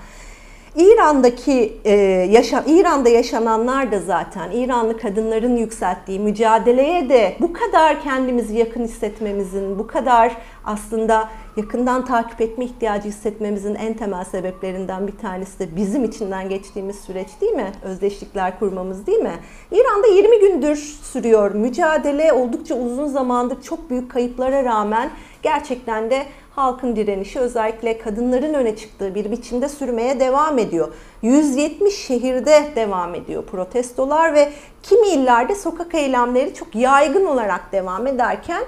İran'daki 0.77 1.81
e, 1.85 1.93
yaşa, 2.31 2.65
İran'da 2.67 3.09
yaşananlar 3.09 3.93
da 3.93 4.01
zaten 4.01 4.51
İranlı 4.51 4.99
kadınların 4.99 5.57
yükselttiği 5.57 6.21
mücadeleye 6.21 7.09
de 7.09 7.37
bu 7.41 7.53
kadar 7.53 8.03
kendimizi 8.03 8.57
yakın 8.57 8.85
hissetmemizin, 8.85 9.79
bu 9.79 9.87
kadar 9.87 10.37
aslında 10.65 11.29
yakından 11.57 12.05
takip 12.05 12.41
etme 12.41 12.65
ihtiyacı 12.65 13.09
hissetmemizin 13.09 13.75
en 13.75 13.95
temel 13.95 14.25
sebeplerinden 14.25 15.07
bir 15.07 15.17
tanesi 15.17 15.59
de 15.59 15.77
bizim 15.77 16.05
içinden 16.05 16.49
geçtiğimiz 16.49 17.01
süreç 17.01 17.29
değil 17.41 17.53
mi? 17.53 17.73
Özdeşlikler 17.83 18.59
kurmamız 18.59 19.07
değil 19.07 19.19
mi? 19.19 19.35
İran'da 19.73 20.07
20 20.07 20.41
gündür 20.41 20.77
sürüyor 21.03 21.55
mücadele 21.55 22.33
oldukça 22.33 22.75
uzun 22.75 23.07
zamandır 23.07 23.63
çok 23.63 23.91
büyük 23.91 24.11
kayıplara 24.11 24.65
rağmen 24.65 25.11
gerçekten 25.43 26.11
de 26.11 26.27
halkın 26.57 26.97
direnişi 26.97 27.39
özellikle 27.39 27.99
kadınların 27.99 28.55
öne 28.55 28.77
çıktığı 28.77 29.15
bir 29.15 29.31
biçimde 29.31 29.69
sürmeye 29.69 30.21
devam 30.21 30.59
ediyor. 30.59 30.89
170 31.23 31.95
şehirde 31.95 32.63
devam 32.77 33.15
ediyor 33.15 33.45
protestolar 33.45 34.35
ve 34.35 34.53
kimi 34.83 35.09
illerde 35.09 35.55
sokak 35.55 35.95
eylemleri 35.95 36.55
çok 36.55 36.75
yaygın 36.75 37.25
olarak 37.25 37.73
devam 37.73 38.07
ederken 38.07 38.63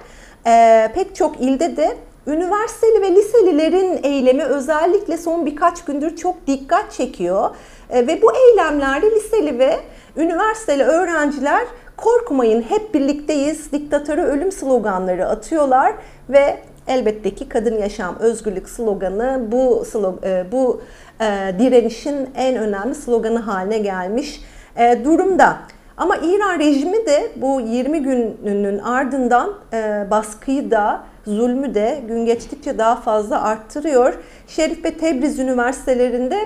e, 0.47 0.93
pek 0.95 1.17
çok 1.17 1.41
ilde 1.41 1.77
de 1.77 1.97
üniversiteli 2.29 3.03
ve 3.03 3.15
liselilerin 3.15 4.01
eylemi 4.03 4.43
özellikle 4.43 5.17
son 5.17 5.47
birkaç 5.47 5.85
gündür 5.85 6.17
çok 6.17 6.47
dikkat 6.47 6.93
çekiyor. 6.93 7.51
E, 7.91 8.07
ve 8.07 8.23
bu 8.23 8.33
eylemlerde 8.37 9.11
liseli 9.11 9.59
ve 9.59 9.77
üniversiteli 10.17 10.83
öğrenciler 10.83 11.67
korkmayın 11.97 12.63
hep 12.63 12.95
birlikteyiz, 12.95 13.73
diktatörü 13.73 14.21
ölüm 14.21 14.53
sloganları 14.53 15.29
atıyorlar 15.29 15.95
ve 16.29 16.59
elbette 16.87 17.35
ki 17.35 17.49
kadın 17.49 17.77
yaşam 17.77 18.19
özgürlük 18.19 18.69
sloganı 18.69 19.43
bu 19.53 19.85
e, 20.25 20.45
bu 20.53 20.81
e, 21.21 21.55
direnişin 21.59 22.31
en 22.37 22.57
önemli 22.57 22.95
sloganı 22.95 23.39
haline 23.39 23.79
gelmiş 23.79 24.41
durumda. 25.05 25.57
Ama 25.97 26.17
İran 26.17 26.59
rejimi 26.59 27.07
de 27.07 27.31
bu 27.37 27.61
20 27.61 28.03
gününün 28.03 28.79
ardından 28.79 29.55
baskıyı 30.11 30.71
da 30.71 31.05
zulmü 31.29 31.75
de 31.75 32.03
gün 32.09 32.27
geçtikçe 32.27 32.79
daha 32.79 32.97
fazla 32.97 33.43
arttırıyor. 33.43 34.15
Şerif 34.47 34.85
ve 34.85 34.91
Tebriz 34.91 35.39
üniversitelerinde 35.39 36.39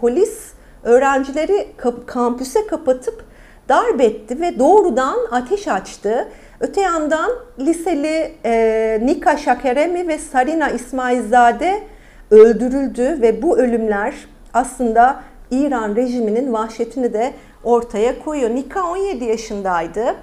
polis 0.00 0.52
öğrencileri 0.82 1.68
kampüse 2.06 2.66
kapatıp 2.66 3.24
darp 3.68 4.00
etti 4.00 4.40
ve 4.40 4.58
doğrudan 4.58 5.18
ateş 5.30 5.68
açtı. 5.68 6.28
Öte 6.60 6.80
yandan 6.80 7.30
liseli 7.58 8.34
e, 8.44 9.00
Nika 9.02 9.36
Şakeremi 9.36 10.08
ve 10.08 10.18
Sarina 10.18 10.70
İsmailzade 10.70 11.82
öldürüldü 12.30 13.22
ve 13.22 13.42
bu 13.42 13.58
ölümler 13.58 14.14
aslında 14.54 15.22
İran 15.50 15.96
rejiminin 15.96 16.52
vahşetini 16.52 17.12
de 17.12 17.32
ortaya 17.64 18.24
koyuyor. 18.24 18.50
Nika 18.50 18.90
17 18.90 19.24
yaşındaydı 19.24 20.14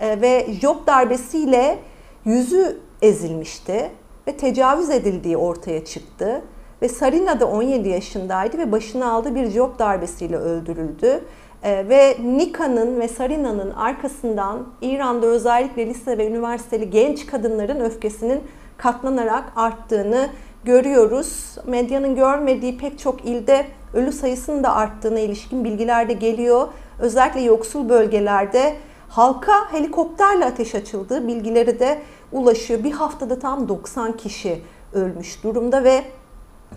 e, 0.00 0.20
ve 0.20 0.46
job 0.60 0.86
darbesiyle 0.86 1.78
yüzü 2.24 2.76
ezilmişti 3.04 3.90
ve 4.26 4.36
tecavüz 4.36 4.90
edildiği 4.90 5.36
ortaya 5.36 5.84
çıktı. 5.84 6.42
Ve 6.82 6.88
Sarina 6.88 7.40
da 7.40 7.46
17 7.46 7.88
yaşındaydı 7.88 8.58
ve 8.58 8.72
başına 8.72 9.12
aldığı 9.12 9.34
bir 9.34 9.50
job 9.50 9.78
darbesiyle 9.78 10.36
öldürüldü. 10.36 11.24
Ee, 11.62 11.86
ve 11.88 12.16
Nika'nın 12.24 13.00
ve 13.00 13.08
Sarina'nın 13.08 13.70
arkasından 13.70 14.66
İran'da 14.80 15.26
özellikle 15.26 15.86
lise 15.86 16.18
ve 16.18 16.26
üniversiteli 16.28 16.90
genç 16.90 17.26
kadınların 17.26 17.80
öfkesinin 17.80 18.40
katlanarak 18.76 19.44
arttığını 19.56 20.28
görüyoruz. 20.64 21.56
Medyanın 21.66 22.16
görmediği 22.16 22.78
pek 22.78 22.98
çok 22.98 23.24
ilde 23.24 23.66
ölü 23.94 24.12
sayısının 24.12 24.64
da 24.64 24.74
arttığına 24.74 25.20
ilişkin 25.20 25.64
bilgiler 25.64 26.08
de 26.08 26.12
geliyor. 26.12 26.68
Özellikle 26.98 27.40
yoksul 27.40 27.88
bölgelerde 27.88 28.74
halka 29.08 29.72
helikopterle 29.72 30.44
ateş 30.44 30.74
açıldığı 30.74 31.28
bilgileri 31.28 31.80
de 31.80 31.98
ulaşıyor. 32.34 32.84
Bir 32.84 32.92
haftada 32.92 33.38
tam 33.38 33.68
90 33.68 34.12
kişi 34.16 34.62
ölmüş 34.92 35.44
durumda 35.44 35.84
ve 35.84 36.04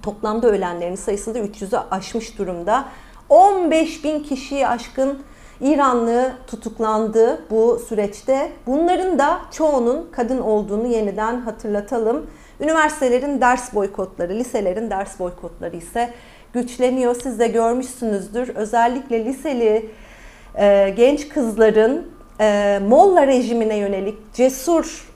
toplamda 0.01 0.47
ölenlerin 0.47 0.95
sayısı 0.95 1.33
da 1.33 1.39
300'ü 1.39 1.79
aşmış 1.91 2.37
durumda. 2.37 2.85
15 3.29 4.03
bin 4.03 4.19
kişiyi 4.19 4.67
aşkın 4.67 5.19
İranlı 5.61 6.31
tutuklandı 6.47 7.41
bu 7.51 7.79
süreçte. 7.89 8.51
Bunların 8.67 9.19
da 9.19 9.39
çoğunun 9.51 10.09
kadın 10.11 10.39
olduğunu 10.39 10.87
yeniden 10.87 11.41
hatırlatalım. 11.41 12.25
Üniversitelerin 12.59 13.41
ders 13.41 13.73
boykotları, 13.73 14.33
liselerin 14.33 14.89
ders 14.89 15.19
boykotları 15.19 15.75
ise 15.75 16.13
güçleniyor. 16.53 17.15
Siz 17.23 17.39
de 17.39 17.47
görmüşsünüzdür. 17.47 18.55
Özellikle 18.55 19.25
liseli 19.25 19.89
e, 20.55 20.93
genç 20.97 21.29
kızların 21.29 22.07
e, 22.39 22.79
Molla 22.87 23.27
rejimine 23.27 23.77
yönelik 23.77 24.33
cesur 24.33 25.06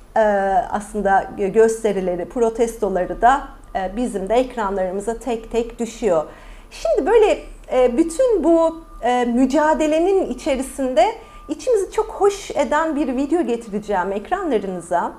aslında 0.70 1.32
gösterileri, 1.38 2.25
protestoları 2.25 3.22
da 3.22 3.48
e, 3.75 3.96
bizim 3.96 4.30
de 4.30 4.34
ekranlarımıza 4.34 5.18
tek 5.18 5.51
tek 5.51 5.80
düşüyor. 5.80 6.24
Şimdi 6.72 7.08
böyle 7.08 7.39
e, 7.74 7.98
bütün 7.98 8.44
bu 8.44 8.84
e, 9.01 9.25
mücadelenin 9.25 10.25
içerisinde 10.30 11.06
içimizi 11.50 11.91
çok 11.91 12.10
hoş 12.10 12.51
eden 12.51 12.96
bir 12.96 13.15
video 13.15 13.41
getireceğim 13.41 14.12
ekranlarınıza. 14.12 15.12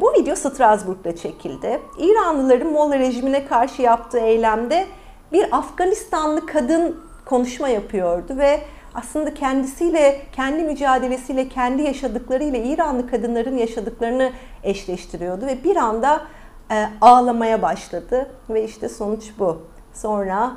Bu 0.00 0.12
video 0.12 0.34
Strasbourg'da 0.34 1.16
çekildi. 1.16 1.80
İranlıların 1.98 2.72
Molla 2.72 2.98
rejimine 2.98 3.46
karşı 3.46 3.82
yaptığı 3.82 4.18
eylemde 4.18 4.86
bir 5.32 5.56
Afganistanlı 5.56 6.46
kadın 6.46 7.00
konuşma 7.24 7.68
yapıyordu 7.68 8.38
ve 8.38 8.60
aslında 8.94 9.34
kendisiyle, 9.34 10.22
kendi 10.32 10.62
mücadelesiyle, 10.62 11.48
kendi 11.48 11.82
yaşadıklarıyla 11.82 12.58
İranlı 12.58 13.10
kadınların 13.10 13.56
yaşadıklarını 13.56 14.32
eşleştiriyordu 14.62 15.46
ve 15.46 15.64
bir 15.64 15.76
anda 15.76 16.22
e, 16.70 16.88
ağlamaya 17.00 17.62
başladı 17.62 18.30
ve 18.50 18.64
işte 18.64 18.88
sonuç 18.88 19.32
bu. 19.38 19.62
Sonra 19.94 20.52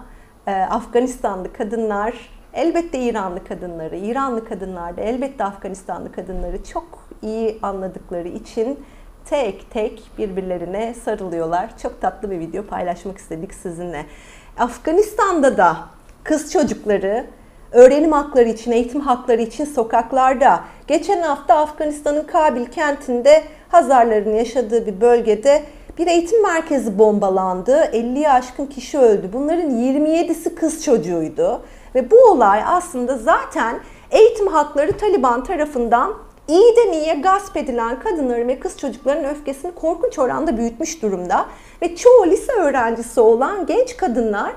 e, 0.48 0.52
Afganistanlı 0.52 1.54
kadınlar 1.54 2.14
elbette 2.54 3.00
İranlı 3.00 3.44
kadınları, 3.44 3.98
İranlı 3.98 4.46
kadınlar 4.46 4.98
da 4.98 5.02
elbette 5.02 5.44
Afganistanlı 5.44 6.12
kadınları 6.12 6.64
çok 6.64 7.08
iyi 7.22 7.60
anladıkları 7.62 8.28
için 8.28 8.80
tek 9.26 9.72
tek 9.72 10.04
birbirlerine 10.18 10.94
sarılıyorlar. 10.94 11.78
Çok 11.78 12.02
tatlı 12.02 12.32
bir 12.32 12.40
video 12.40 12.66
paylaşmak 12.66 13.18
istedik 13.18 13.54
sizinle. 13.54 14.06
Afganistan'da 14.58 15.58
da 15.58 15.78
kız 16.24 16.54
çocukları 16.54 17.26
öğrenim 17.72 18.12
hakları 18.12 18.50
için, 18.50 18.72
eğitim 18.72 19.02
hakları 19.02 19.42
için 19.42 19.66
sokaklarda. 19.66 20.60
Geçen 20.88 21.22
hafta 21.22 21.56
Afganistan'ın 21.56 22.24
Kabil 22.24 22.66
kentinde 22.66 23.44
Hazarların 23.70 24.36
yaşadığı 24.36 24.86
bir 24.86 25.02
bölgede 25.02 25.64
bir 25.98 26.08
eğitim 26.08 26.44
merkezi 26.44 27.00
bombalandı. 27.00 27.72
50'ye 27.72 28.32
aşkın 28.32 28.66
kişi 28.66 29.00
öldü. 29.00 29.30
Bunların 29.34 29.70
27'si 29.70 30.56
kız 30.56 30.84
çocuğuydu. 30.84 31.62
Ve 31.96 32.12
bu 32.12 32.18
olay 32.18 32.62
aslında 32.66 33.18
zaten 33.18 33.80
eğitim 34.12 34.48
hakları 34.48 34.98
Taliban 34.98 35.44
tarafından 35.44 36.14
iyiden 36.48 36.92
iyiye 36.92 37.14
gasp 37.14 37.58
edilen 37.58 38.00
kadınların 38.00 38.48
ve 38.48 38.60
kız 38.60 38.78
çocukların 38.78 39.26
öfkesini 39.26 39.72
korkunç 39.72 40.20
oranda 40.20 40.58
büyütmüş 40.58 41.02
durumda. 41.02 41.46
Ve 41.82 41.96
çoğu 41.96 42.28
lise 42.28 42.54
öğrencisi 42.54 43.22
olan 43.22 43.66
genç 43.66 43.98
kadınlar 43.98 44.52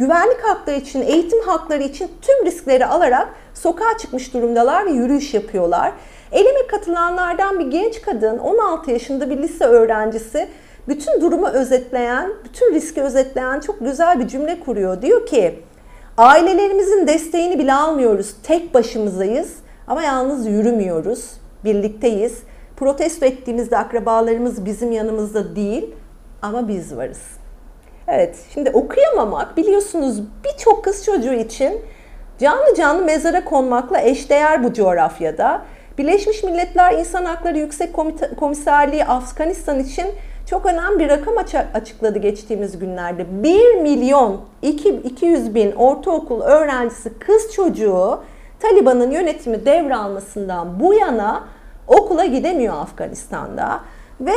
güvenlik 0.00 0.40
hakları 0.42 0.76
için, 0.76 1.02
eğitim 1.02 1.40
hakları 1.40 1.82
için 1.82 2.10
tüm 2.22 2.46
riskleri 2.46 2.86
alarak 2.86 3.28
sokağa 3.54 3.98
çıkmış 3.98 4.34
durumdalar 4.34 4.86
ve 4.86 4.90
yürüyüş 4.90 5.34
yapıyorlar. 5.34 5.92
Elime 6.32 6.66
katılanlardan 6.66 7.58
bir 7.58 7.66
genç 7.66 8.02
kadın, 8.02 8.38
16 8.38 8.90
yaşında 8.90 9.30
bir 9.30 9.38
lise 9.38 9.64
öğrencisi, 9.64 10.48
bütün 10.88 11.20
durumu 11.20 11.48
özetleyen, 11.48 12.32
bütün 12.44 12.74
riski 12.74 13.02
özetleyen 13.02 13.60
çok 13.60 13.80
güzel 13.80 14.20
bir 14.20 14.28
cümle 14.28 14.60
kuruyor. 14.60 15.02
Diyor 15.02 15.26
ki, 15.26 15.62
ailelerimizin 16.18 17.06
desteğini 17.06 17.58
bile 17.58 17.74
almıyoruz, 17.74 18.34
tek 18.42 18.74
başımızayız 18.74 19.54
ama 19.86 20.02
yalnız 20.02 20.46
yürümüyoruz, 20.46 21.30
birlikteyiz. 21.64 22.42
Protesto 22.76 23.26
ettiğimizde 23.26 23.78
akrabalarımız 23.78 24.64
bizim 24.64 24.92
yanımızda 24.92 25.56
değil 25.56 25.94
ama 26.42 26.68
biz 26.68 26.96
varız. 26.96 27.39
Evet, 28.12 28.36
şimdi 28.54 28.70
okuyamamak 28.70 29.56
biliyorsunuz 29.56 30.20
birçok 30.44 30.84
kız 30.84 31.04
çocuğu 31.04 31.32
için 31.32 31.80
canlı 32.38 32.74
canlı 32.76 33.04
mezara 33.04 33.44
konmakla 33.44 34.00
eşdeğer 34.00 34.64
bu 34.64 34.72
coğrafyada. 34.72 35.62
Birleşmiş 35.98 36.44
Milletler 36.44 36.92
İnsan 36.92 37.24
Hakları 37.24 37.58
Yüksek 37.58 37.90
Komiserliği 38.40 39.04
Afganistan 39.04 39.78
için 39.78 40.06
çok 40.46 40.66
önemli 40.66 40.98
bir 40.98 41.08
rakam 41.08 41.34
açıkladı 41.74 42.18
geçtiğimiz 42.18 42.78
günlerde. 42.78 43.42
1 43.42 43.74
milyon 43.74 44.40
200 44.62 45.54
bin 45.54 45.72
ortaokul 45.72 46.40
öğrencisi 46.40 47.18
kız 47.18 47.52
çocuğu 47.52 48.20
Taliban'ın 48.60 49.10
yönetimi 49.10 49.66
devralmasından 49.66 50.80
bu 50.80 50.94
yana 50.94 51.44
okula 51.86 52.24
gidemiyor 52.24 52.74
Afganistan'da 52.74 53.80
ve 54.20 54.34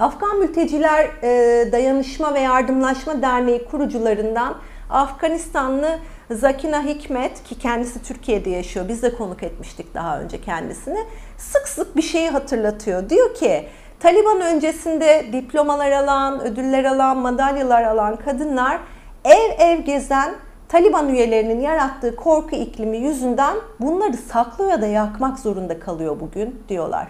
Afgan 0.00 0.38
Mülteciler 0.38 1.10
e, 1.22 1.72
Dayanışma 1.72 2.34
ve 2.34 2.40
Yardımlaşma 2.40 3.22
Derneği 3.22 3.64
kurucularından 3.64 4.54
Afganistanlı 4.90 5.98
Zakina 6.30 6.84
Hikmet 6.84 7.44
ki 7.44 7.58
kendisi 7.58 8.02
Türkiye'de 8.02 8.50
yaşıyor. 8.50 8.88
Biz 8.88 9.02
de 9.02 9.14
konuk 9.14 9.42
etmiştik 9.42 9.94
daha 9.94 10.20
önce 10.20 10.40
kendisini. 10.40 10.98
Sık 11.38 11.68
sık 11.68 11.96
bir 11.96 12.02
şeyi 12.02 12.30
hatırlatıyor. 12.30 13.10
Diyor 13.10 13.34
ki 13.34 13.68
Taliban 14.00 14.40
öncesinde 14.40 15.26
diplomalar 15.32 15.90
alan, 15.90 16.40
ödüller 16.40 16.84
alan, 16.84 17.18
madalyalar 17.18 17.82
alan 17.82 18.16
kadınlar 18.16 18.78
ev 19.24 19.50
ev 19.58 19.80
gezen 19.80 20.34
Taliban 20.68 21.08
üyelerinin 21.08 21.60
yarattığı 21.60 22.16
korku 22.16 22.56
iklimi 22.56 22.98
yüzünden 22.98 23.56
bunları 23.80 24.16
saklıyor 24.16 24.70
ya 24.70 24.82
da 24.82 24.86
yakmak 24.86 25.38
zorunda 25.38 25.80
kalıyor 25.80 26.20
bugün 26.20 26.62
diyorlar. 26.68 27.08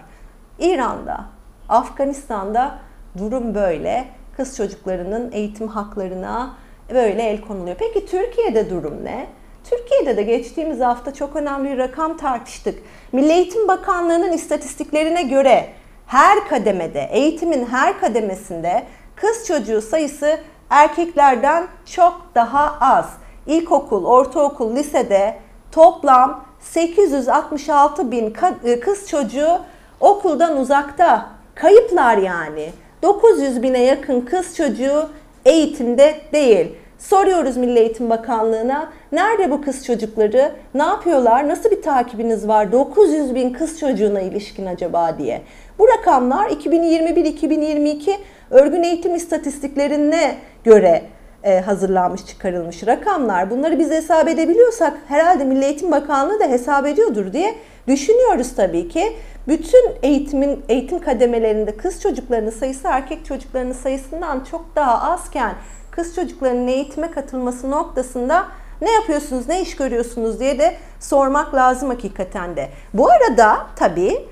İran'da, 0.59 1.25
Afganistan'da 1.73 2.79
durum 3.17 3.55
böyle. 3.55 4.05
Kız 4.37 4.57
çocuklarının 4.57 5.31
eğitim 5.31 5.67
haklarına 5.67 6.53
böyle 6.93 7.23
el 7.23 7.41
konuluyor. 7.41 7.75
Peki 7.79 8.05
Türkiye'de 8.05 8.69
durum 8.69 9.05
ne? 9.05 9.27
Türkiye'de 9.69 10.17
de 10.17 10.23
geçtiğimiz 10.23 10.79
hafta 10.79 11.13
çok 11.13 11.35
önemli 11.35 11.71
bir 11.71 11.77
rakam 11.77 12.17
tartıştık. 12.17 12.79
Milli 13.11 13.31
Eğitim 13.31 13.67
Bakanlığı'nın 13.67 14.31
istatistiklerine 14.31 15.23
göre 15.23 15.69
her 16.07 16.47
kademede, 16.47 17.09
eğitimin 17.11 17.65
her 17.65 17.99
kademesinde 17.99 18.83
kız 19.15 19.47
çocuğu 19.47 19.81
sayısı 19.81 20.39
erkeklerden 20.69 21.67
çok 21.85 22.21
daha 22.35 22.77
az. 22.79 23.09
İlkokul, 23.47 24.05
ortaokul, 24.05 24.75
lisede 24.75 25.35
toplam 25.71 26.45
866 26.59 28.11
bin 28.11 28.35
e, 28.63 28.79
kız 28.79 29.09
çocuğu 29.09 29.59
okuldan 29.99 30.57
uzakta. 30.57 31.32
Kayıplar 31.55 32.17
yani. 32.17 32.69
900 33.01 33.63
bine 33.63 33.83
yakın 33.83 34.21
kız 34.21 34.55
çocuğu 34.55 35.09
eğitimde 35.45 36.15
değil. 36.33 36.75
Soruyoruz 36.99 37.57
Milli 37.57 37.79
Eğitim 37.79 38.09
Bakanlığı'na 38.09 38.89
nerede 39.11 39.51
bu 39.51 39.61
kız 39.61 39.85
çocukları, 39.85 40.51
ne 40.73 40.83
yapıyorlar, 40.83 41.47
nasıl 41.47 41.71
bir 41.71 41.81
takibiniz 41.81 42.47
var 42.47 42.71
900 42.71 43.35
bin 43.35 43.53
kız 43.53 43.79
çocuğuna 43.79 44.21
ilişkin 44.21 44.65
acaba 44.65 45.17
diye. 45.17 45.41
Bu 45.79 45.87
rakamlar 45.87 46.49
2021-2022 46.49 48.17
örgün 48.51 48.83
eğitim 48.83 49.15
istatistiklerine 49.15 50.35
göre 50.63 51.03
e, 51.43 51.59
hazırlanmış, 51.59 52.25
çıkarılmış 52.25 52.87
rakamlar. 52.87 53.49
Bunları 53.49 53.79
biz 53.79 53.91
hesap 53.91 54.27
edebiliyorsak 54.27 54.93
herhalde 55.07 55.43
Milli 55.43 55.65
Eğitim 55.65 55.91
Bakanlığı 55.91 56.39
da 56.39 56.45
hesap 56.45 56.85
ediyordur 56.87 57.33
diye 57.33 57.55
düşünüyoruz 57.87 58.55
tabii 58.55 58.89
ki. 58.89 59.13
Bütün 59.47 59.91
eğitimin 60.03 60.65
eğitim 60.69 60.99
kademelerinde 60.99 61.77
kız 61.77 62.01
çocuklarının 62.01 62.49
sayısı 62.49 62.87
erkek 62.87 63.25
çocuklarının 63.25 63.73
sayısından 63.73 64.43
çok 64.51 64.65
daha 64.75 65.11
azken 65.11 65.55
kız 65.91 66.15
çocuklarının 66.15 66.67
eğitime 66.67 67.11
katılması 67.11 67.71
noktasında 67.71 68.45
ne 68.81 68.91
yapıyorsunuz, 68.91 69.47
ne 69.47 69.61
iş 69.61 69.75
görüyorsunuz 69.75 70.39
diye 70.39 70.59
de 70.59 70.75
sormak 70.99 71.55
lazım 71.55 71.89
hakikaten 71.89 72.55
de. 72.55 72.69
Bu 72.93 73.09
arada 73.09 73.57
tabii 73.75 74.27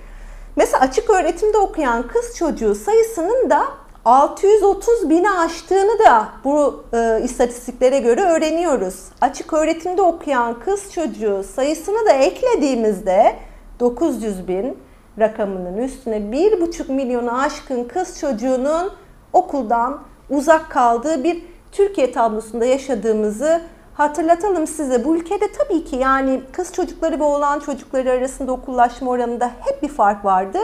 mesela 0.56 0.84
açık 0.84 1.10
öğretimde 1.10 1.58
okuyan 1.58 2.08
kız 2.08 2.38
çocuğu 2.38 2.76
sayısının 2.76 3.50
da 3.50 3.64
630 4.06 5.10
bini 5.10 5.32
aştığını 5.32 6.00
da 6.00 6.30
bu 6.44 6.84
e, 6.94 7.22
istatistiklere 7.24 8.00
göre 8.00 8.22
öğreniyoruz. 8.22 8.96
Açık 9.22 9.54
öğretimde 9.54 10.02
okuyan 10.02 10.60
kız 10.60 10.94
çocuğu 10.94 11.44
sayısını 11.56 12.06
da 12.06 12.12
eklediğimizde 12.12 13.36
900 13.80 14.48
bin 14.48 14.78
rakamının 15.20 15.78
üstüne 15.78 16.18
1,5 16.18 16.92
milyonu 16.92 17.40
aşkın 17.40 17.84
kız 17.84 18.20
çocuğunun 18.20 18.92
okuldan 19.34 20.02
uzak 20.30 20.70
kaldığı 20.70 21.24
bir 21.24 21.44
Türkiye 21.72 22.12
tablosunda 22.12 22.66
yaşadığımızı 22.66 23.62
hatırlatalım 23.94 24.68
size. 24.68 25.06
Bu 25.06 25.16
ülkede 25.16 25.46
tabii 25.52 25.84
ki 25.84 25.96
yani 25.96 26.42
kız 26.52 26.74
çocukları 26.74 27.20
ve 27.20 27.24
oğlan 27.24 27.60
çocukları 27.60 28.12
arasında 28.12 28.52
okullaşma 28.52 29.12
oranında 29.12 29.52
hep 29.60 29.84
bir 29.84 29.88
fark 29.88 30.26
vardı. 30.26 30.58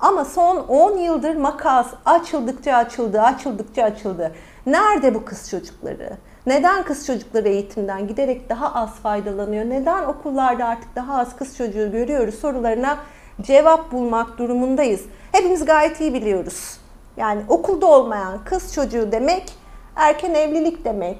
Ama 0.00 0.24
son 0.24 0.56
10 0.56 0.98
yıldır 0.98 1.36
makas 1.36 1.86
açıldıkça 2.04 2.74
açıldı, 2.74 3.22
açıldıkça 3.22 3.82
açıldı. 3.82 4.32
Nerede 4.66 5.14
bu 5.14 5.24
kız 5.24 5.50
çocukları? 5.50 6.16
Neden 6.46 6.82
kız 6.82 7.06
çocukları 7.06 7.48
eğitimden 7.48 8.08
giderek 8.08 8.48
daha 8.48 8.74
az 8.74 8.94
faydalanıyor? 8.94 9.64
Neden 9.64 10.04
okullarda 10.04 10.64
artık 10.64 10.96
daha 10.96 11.18
az 11.18 11.36
kız 11.36 11.56
çocuğu 11.56 11.92
görüyoruz 11.92 12.34
sorularına 12.34 12.98
cevap 13.42 13.92
bulmak 13.92 14.38
durumundayız. 14.38 15.00
Hepimiz 15.32 15.64
gayet 15.64 16.00
iyi 16.00 16.14
biliyoruz. 16.14 16.76
Yani 17.16 17.42
okulda 17.48 17.86
olmayan 17.86 18.44
kız 18.44 18.74
çocuğu 18.74 19.12
demek 19.12 19.52
erken 19.96 20.34
evlilik 20.34 20.84
demek, 20.84 21.18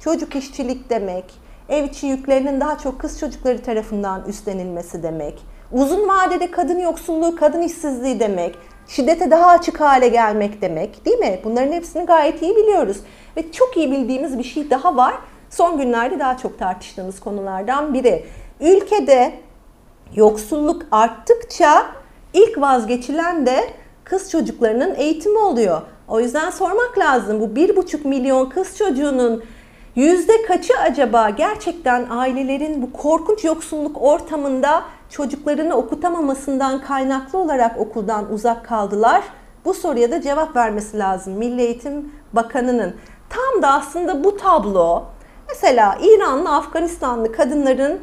çocuk 0.00 0.36
işçilik 0.36 0.90
demek, 0.90 1.24
ev 1.68 1.84
içi 1.84 2.06
yüklerinin 2.06 2.60
daha 2.60 2.78
çok 2.78 3.00
kız 3.00 3.20
çocukları 3.20 3.62
tarafından 3.62 4.24
üstlenilmesi 4.28 5.02
demek, 5.02 5.42
uzun 5.72 6.08
vadede 6.08 6.50
kadın 6.50 6.78
yoksulluğu, 6.78 7.36
kadın 7.36 7.62
işsizliği 7.62 8.20
demek, 8.20 8.54
şiddete 8.88 9.30
daha 9.30 9.46
açık 9.46 9.80
hale 9.80 10.08
gelmek 10.08 10.62
demek 10.62 11.06
değil 11.06 11.18
mi? 11.18 11.40
Bunların 11.44 11.72
hepsini 11.72 12.06
gayet 12.06 12.42
iyi 12.42 12.56
biliyoruz. 12.56 12.96
Ve 13.36 13.52
çok 13.52 13.76
iyi 13.76 13.92
bildiğimiz 13.92 14.38
bir 14.38 14.44
şey 14.44 14.70
daha 14.70 14.96
var. 14.96 15.14
Son 15.50 15.78
günlerde 15.78 16.18
daha 16.18 16.36
çok 16.36 16.58
tartıştığımız 16.58 17.20
konulardan 17.20 17.94
biri. 17.94 18.24
Ülkede 18.60 19.32
yoksulluk 20.14 20.82
arttıkça 20.90 21.86
ilk 22.34 22.60
vazgeçilen 22.60 23.46
de 23.46 23.70
kız 24.04 24.30
çocuklarının 24.30 24.94
eğitimi 24.94 25.38
oluyor. 25.38 25.82
O 26.08 26.20
yüzden 26.20 26.50
sormak 26.50 26.98
lazım 26.98 27.40
bu 27.40 27.56
bir 27.56 27.76
buçuk 27.76 28.04
milyon 28.04 28.48
kız 28.48 28.76
çocuğunun 28.76 29.44
Yüzde 29.96 30.42
kaçı 30.42 30.78
acaba 30.78 31.30
gerçekten 31.30 32.06
ailelerin 32.10 32.82
bu 32.82 32.92
korkunç 32.92 33.44
yoksulluk 33.44 34.02
ortamında 34.02 34.82
çocuklarını 35.10 35.74
okutamamasından 35.76 36.80
kaynaklı 36.80 37.38
olarak 37.38 37.78
okuldan 37.78 38.32
uzak 38.32 38.64
kaldılar? 38.64 39.22
Bu 39.64 39.74
soruya 39.74 40.10
da 40.10 40.20
cevap 40.20 40.56
vermesi 40.56 40.98
lazım 40.98 41.32
Milli 41.32 41.62
Eğitim 41.62 42.12
Bakanı'nın. 42.32 42.94
Tam 43.28 43.62
da 43.62 43.72
aslında 43.72 44.24
bu 44.24 44.36
tablo 44.36 45.04
mesela 45.48 45.98
İranlı, 46.00 46.54
Afganistanlı 46.54 47.32
kadınların 47.32 48.00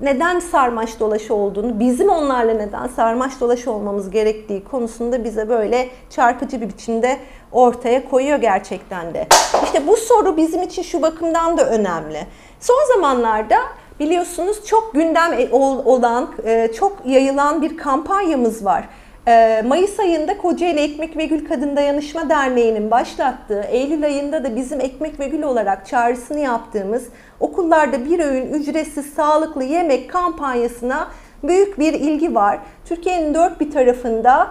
neden 0.00 0.40
sarmaş 0.40 1.00
dolaşı 1.00 1.34
olduğunu, 1.34 1.80
bizim 1.80 2.08
onlarla 2.08 2.54
neden 2.54 2.86
sarmaş 2.86 3.40
dolaşı 3.40 3.70
olmamız 3.72 4.10
gerektiği 4.10 4.64
konusunda 4.64 5.24
bize 5.24 5.48
böyle 5.48 5.88
çarpıcı 6.10 6.60
bir 6.60 6.68
biçimde 6.68 7.18
ortaya 7.52 8.08
koyuyor 8.08 8.38
gerçekten 8.38 9.14
de. 9.14 9.26
İşte 9.64 9.86
bu 9.86 9.96
soru 9.96 10.36
bizim 10.36 10.62
için 10.62 10.82
şu 10.82 11.02
bakımdan 11.02 11.58
da 11.58 11.70
önemli. 11.70 12.26
Son 12.60 12.94
zamanlarda 12.94 13.56
biliyorsunuz 14.00 14.64
çok 14.66 14.94
gündem 14.94 15.32
e, 15.32 15.48
olan, 15.84 16.28
e, 16.44 16.72
çok 16.72 16.96
yayılan 17.04 17.62
bir 17.62 17.76
kampanyamız 17.76 18.64
var. 18.64 18.88
E, 19.28 19.62
Mayıs 19.66 20.00
ayında 20.00 20.38
Kocaeli 20.38 20.80
Ekmek 20.80 21.16
ve 21.16 21.24
Gül 21.24 21.48
Kadın 21.48 21.76
Dayanışma 21.76 22.28
Derneği'nin 22.28 22.90
başlattığı, 22.90 23.62
Eylül 23.62 24.04
ayında 24.04 24.44
da 24.44 24.56
bizim 24.56 24.80
Ekmek 24.80 25.20
ve 25.20 25.28
Gül 25.28 25.42
olarak 25.42 25.86
çağrısını 25.86 26.38
yaptığımız 26.38 27.08
okullarda 27.40 28.04
bir 28.04 28.20
öğün 28.20 28.52
ücretsiz 28.52 29.06
sağlıklı 29.06 29.64
yemek 29.64 30.10
kampanyasına 30.10 31.08
büyük 31.42 31.78
bir 31.78 31.92
ilgi 31.92 32.34
var. 32.34 32.58
Türkiye'nin 32.84 33.34
dört 33.34 33.60
bir 33.60 33.70
tarafında 33.70 34.48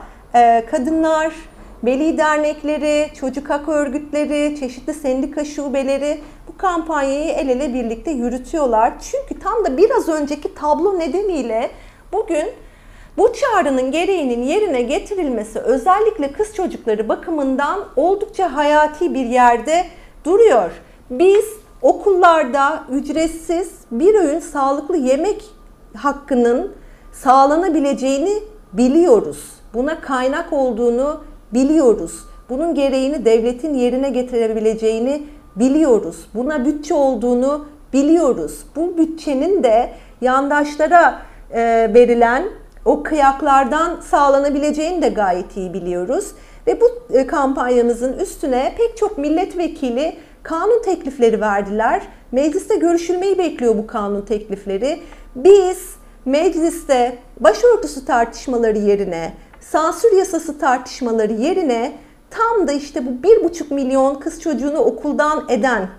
kadınlar, 0.71 1.33
veli 1.83 2.17
dernekleri, 2.17 3.07
çocuk 3.19 3.49
hak 3.49 3.69
örgütleri, 3.69 4.59
çeşitli 4.59 4.93
sendika 4.93 5.45
şubeleri 5.45 6.17
bu 6.47 6.57
kampanyayı 6.57 7.31
el 7.31 7.49
ele 7.49 7.73
birlikte 7.73 8.11
yürütüyorlar. 8.11 8.93
Çünkü 8.99 9.43
tam 9.43 9.65
da 9.65 9.77
biraz 9.77 10.09
önceki 10.09 10.55
tablo 10.55 10.99
nedeniyle 10.99 11.69
bugün 12.13 12.47
bu 13.17 13.33
çağrının 13.33 13.91
gereğinin 13.91 14.43
yerine 14.43 14.81
getirilmesi 14.81 15.59
özellikle 15.59 16.31
kız 16.31 16.55
çocukları 16.55 17.09
bakımından 17.09 17.79
oldukça 17.95 18.55
hayati 18.55 19.13
bir 19.13 19.25
yerde 19.25 19.85
duruyor. 20.25 20.71
Biz 21.09 21.45
okullarda 21.81 22.83
ücretsiz 22.91 23.71
bir 23.91 24.15
öğün 24.15 24.39
sağlıklı 24.39 24.97
yemek 24.97 25.45
hakkının 25.95 26.73
sağlanabileceğini 27.11 28.33
biliyoruz. 28.73 29.51
Buna 29.73 30.01
kaynak 30.01 30.53
olduğunu 30.53 31.23
biliyoruz. 31.53 32.23
Bunun 32.49 32.75
gereğini 32.75 33.25
devletin 33.25 33.73
yerine 33.73 34.09
getirebileceğini 34.09 35.23
biliyoruz. 35.55 36.29
Buna 36.33 36.65
bütçe 36.65 36.93
olduğunu 36.93 37.65
biliyoruz. 37.93 38.65
Bu 38.75 38.97
bütçenin 38.97 39.63
de 39.63 39.89
yandaşlara 40.21 41.21
verilen 41.93 42.43
o 42.87 43.03
kıyaklardan 43.03 43.99
sağlanabileceğini 44.01 45.01
de 45.01 45.09
gayet 45.09 45.57
iyi 45.57 45.73
biliyoruz. 45.73 46.31
Ve 46.67 46.81
bu 46.81 46.85
e, 47.13 47.27
kampanyamızın 47.27 48.13
üstüne 48.13 48.75
pek 48.77 48.97
çok 48.97 49.17
milletvekili 49.17 50.15
kanun 50.43 50.81
teklifleri 50.81 51.41
verdiler. 51.41 52.01
Mecliste 52.31 52.75
görüşülmeyi 52.75 53.37
bekliyor 53.37 53.77
bu 53.77 53.87
kanun 53.87 54.21
teklifleri. 54.21 54.99
Biz 55.35 55.95
mecliste 56.25 57.17
başörtüsü 57.39 58.05
tartışmaları 58.05 58.77
yerine 58.77 59.33
sansür 59.59 60.11
yasası 60.11 60.59
tartışmaları 60.59 61.33
yerine 61.33 61.93
tam 62.29 62.67
da 62.67 62.71
işte 62.71 63.05
bu 63.05 63.23
bir 63.23 63.43
buçuk 63.43 63.71
milyon 63.71 64.15
kız 64.15 64.41
çocuğunu 64.41 64.77
okuldan 64.77 65.45
eden, 65.49 65.89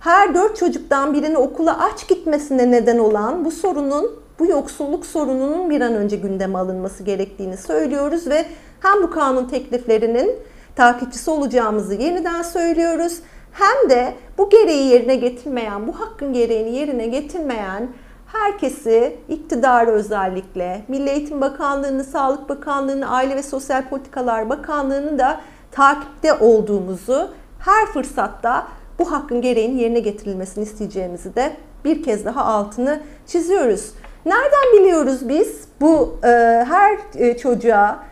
her 0.00 0.34
dört 0.34 0.56
çocuktan 0.56 1.14
birini 1.14 1.38
okula 1.38 1.80
aç 1.80 2.08
gitmesine 2.08 2.70
neden 2.70 2.98
olan 2.98 3.44
bu 3.44 3.50
sorunun, 3.50 4.25
bu 4.38 4.46
yoksulluk 4.46 5.06
sorununun 5.06 5.70
bir 5.70 5.80
an 5.80 5.94
önce 5.94 6.16
gündeme 6.16 6.58
alınması 6.58 7.02
gerektiğini 7.02 7.56
söylüyoruz 7.56 8.26
ve 8.26 8.46
hem 8.80 9.02
bu 9.02 9.10
kanun 9.10 9.44
tekliflerinin 9.44 10.30
takipçisi 10.76 11.30
olacağımızı 11.30 11.94
yeniden 11.94 12.42
söylüyoruz. 12.42 13.18
Hem 13.52 13.90
de 13.90 14.14
bu 14.38 14.50
gereği 14.50 14.86
yerine 14.86 15.16
getirmeyen, 15.16 15.86
bu 15.86 16.00
hakkın 16.00 16.32
gereğini 16.32 16.76
yerine 16.76 17.06
getirmeyen 17.06 17.88
herkesi 18.26 19.16
iktidarı 19.28 19.90
özellikle 19.90 20.82
Milli 20.88 21.10
Eğitim 21.10 21.40
Bakanlığı'nı, 21.40 22.04
Sağlık 22.04 22.48
Bakanlığı'nı, 22.48 23.10
Aile 23.10 23.36
ve 23.36 23.42
Sosyal 23.42 23.88
Politikalar 23.88 24.50
Bakanlığı'nı 24.50 25.18
da 25.18 25.40
takipte 25.72 26.34
olduğumuzu 26.34 27.30
her 27.58 27.86
fırsatta 27.86 28.66
bu 28.98 29.12
hakkın 29.12 29.40
gereğinin 29.40 29.78
yerine 29.78 30.00
getirilmesini 30.00 30.64
isteyeceğimizi 30.64 31.34
de 31.34 31.56
bir 31.84 32.02
kez 32.02 32.24
daha 32.24 32.44
altını 32.44 33.00
çiziyoruz. 33.26 33.92
Nereden 34.26 34.72
biliyoruz 34.78 35.28
biz 35.28 35.64
bu 35.80 36.18
e, 36.24 36.28
her 36.68 36.98
e, 37.14 37.36
çocuğa 37.36 38.04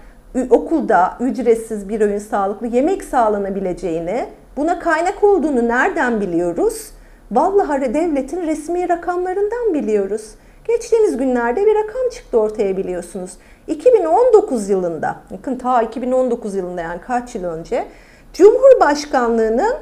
okulda 0.51 1.17
ücretsiz 1.21 1.89
bir 1.89 2.01
öğün 2.01 2.19
sağlıklı 2.19 2.67
yemek 2.67 3.05
sağlanabileceğini, 3.05 4.27
buna 4.57 4.79
kaynak 4.79 5.25
olduğunu 5.25 5.69
nereden 5.69 6.21
biliyoruz? 6.21 6.91
Vallahi 7.33 7.95
devletin 7.95 8.43
resmi 8.43 8.89
rakamlarından 8.89 9.75
biliyoruz. 9.75 10.31
Geçtiğimiz 10.69 11.17
günlerde 11.17 11.67
bir 11.67 11.75
rakam 11.75 12.09
çıktı 12.13 12.41
ortaya 12.41 12.77
biliyorsunuz. 12.77 13.31
2019 13.67 14.69
yılında, 14.69 15.17
bakın 15.31 15.57
ta 15.57 15.83
2019 15.83 16.55
yılında 16.55 16.81
yani 16.81 17.01
kaç 17.01 17.35
yıl 17.35 17.45
önce 17.45 17.87
Cumhurbaşkanlığının 18.33 19.75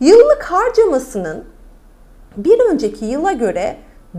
yıllık 0.00 0.42
harcamasının 0.42 1.44
bir 2.36 2.60
önceki 2.60 3.04
yıla 3.04 3.32
göre 3.32 3.76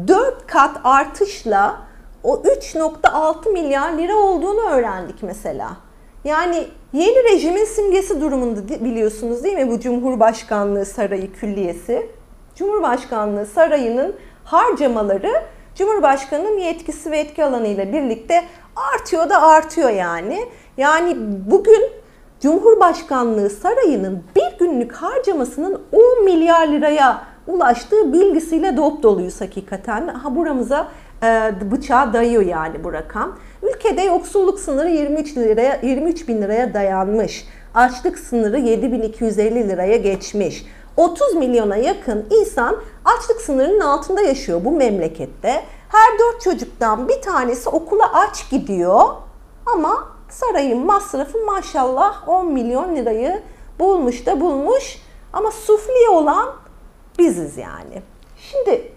4 0.08 0.48
kat 0.48 0.80
artışla 0.84 1.78
o 2.24 2.36
3.6 2.36 3.52
milyar 3.52 3.92
lira 3.92 4.16
olduğunu 4.16 4.62
öğrendik 4.62 5.24
mesela. 5.24 5.70
Yani 6.24 6.68
yeni 6.94 7.24
rejimin 7.24 7.66
simgesi 7.66 8.22
durumunda 8.22 8.70
biliyorsunuz 8.70 9.44
değil 9.44 9.56
mi 9.56 9.70
bu 9.72 9.80
Cumhurbaşkanlığı 9.80 10.86
Sarayı 10.86 11.34
Külliyesi? 11.34 12.10
Cumhurbaşkanlığı 12.56 13.46
Sarayı'nın 13.46 14.16
harcamaları 14.44 15.44
Cumhurbaşkanı'nın 15.76 16.58
yetkisi 16.58 17.12
ve 17.12 17.20
etki 17.20 17.44
alanı 17.44 17.68
ile 17.68 17.94
birlikte 17.94 18.44
artıyor 18.76 19.30
da 19.30 19.42
artıyor 19.42 19.90
yani. 19.90 20.40
Yani 20.78 21.16
bugün 21.52 21.92
Cumhurbaşkanlığı 22.40 23.50
Sarayı'nın 23.50 24.24
bir 24.36 24.58
günlük 24.60 24.94
harcamasının 24.94 25.82
10 25.92 26.24
milyar 26.24 26.68
liraya 26.68 27.22
ulaştığı 27.48 28.14
bilgisiyle 28.14 28.78
dop 28.78 29.04
doluyuz 29.04 29.42
hakikaten. 29.42 30.08
Ha 30.08 30.36
buramıza 30.36 30.88
e, 31.24 31.54
bıçağı 31.72 32.14
dayıyor 32.14 32.46
yani 32.46 32.84
bu 32.84 32.94
rakam. 32.94 33.36
Ülkede 33.64 34.02
yoksulluk 34.02 34.60
sınırı 34.60 34.90
23 34.90 35.38
liraya 35.38 35.80
23 35.84 36.28
bin 36.28 36.42
liraya 36.42 36.74
dayanmış. 36.74 37.48
Açlık 37.74 38.20
sınırı 38.20 38.60
7250 38.60 39.70
liraya 39.70 39.98
geçmiş. 39.98 40.66
30 40.98 41.34
milyona 41.34 41.76
yakın 41.76 42.26
insan 42.30 42.76
açlık 43.06 43.42
sınırının 43.42 43.80
altında 43.80 44.22
yaşıyor 44.22 44.66
bu 44.66 44.72
memlekette. 44.72 45.64
Her 45.90 46.20
dört 46.20 46.42
çocuktan 46.42 47.10
bir 47.10 47.22
tanesi 47.22 47.70
okula 47.70 48.14
aç 48.14 48.50
gidiyor 48.50 49.02
ama 49.66 50.08
sarayın 50.30 50.86
masrafı 50.86 51.46
maşallah 51.46 52.30
10 52.30 52.54
milyon 52.54 52.96
lirayı 52.96 53.42
bulmuş 53.80 54.26
da 54.26 54.42
bulmuş 54.42 55.02
ama 55.34 55.52
sufli 55.52 56.10
olan 56.10 56.48
biziz 57.20 57.58
yani. 57.58 58.02
Şimdi 58.38 58.92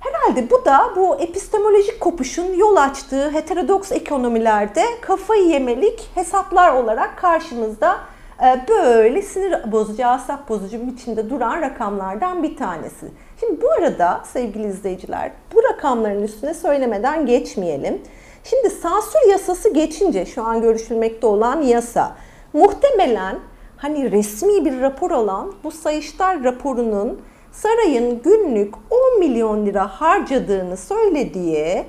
herhalde 0.00 0.50
bu 0.50 0.64
da 0.64 0.90
bu 0.96 1.16
epistemolojik 1.16 2.00
kopuşun 2.00 2.54
yol 2.54 2.76
açtığı 2.76 3.30
heterodoks 3.30 3.92
ekonomilerde 3.92 4.84
kafayı 5.00 5.44
yemelik 5.44 6.10
hesaplar 6.14 6.72
olarak 6.72 7.18
karşımızda 7.18 8.00
ee, 8.42 8.60
böyle 8.68 9.22
sinir 9.22 9.72
bozucu, 9.72 10.06
asap 10.06 10.48
bozucu 10.48 10.86
biçimde 10.86 11.30
duran 11.30 11.62
rakamlardan 11.62 12.42
bir 12.42 12.56
tanesi. 12.56 13.06
Şimdi 13.40 13.62
bu 13.62 13.70
arada 13.70 14.20
sevgili 14.32 14.66
izleyiciler 14.66 15.30
bu 15.54 15.62
rakamların 15.62 16.22
üstüne 16.22 16.54
söylemeden 16.54 17.26
geçmeyelim. 17.26 18.02
Şimdi 18.44 18.70
sansür 18.70 19.30
yasası 19.30 19.74
geçince 19.74 20.26
şu 20.26 20.42
an 20.42 20.60
görüşülmekte 20.60 21.26
olan 21.26 21.62
yasa 21.62 22.16
muhtemelen 22.52 23.38
hani 23.76 24.12
resmi 24.12 24.64
bir 24.64 24.80
rapor 24.80 25.10
olan 25.10 25.52
bu 25.64 25.70
Sayıştay 25.70 26.44
raporunun 26.44 27.20
sarayın 27.54 28.22
günlük 28.22 28.74
10 28.90 29.18
milyon 29.18 29.66
lira 29.66 29.86
harcadığını 29.88 30.76
söylediği 30.76 31.84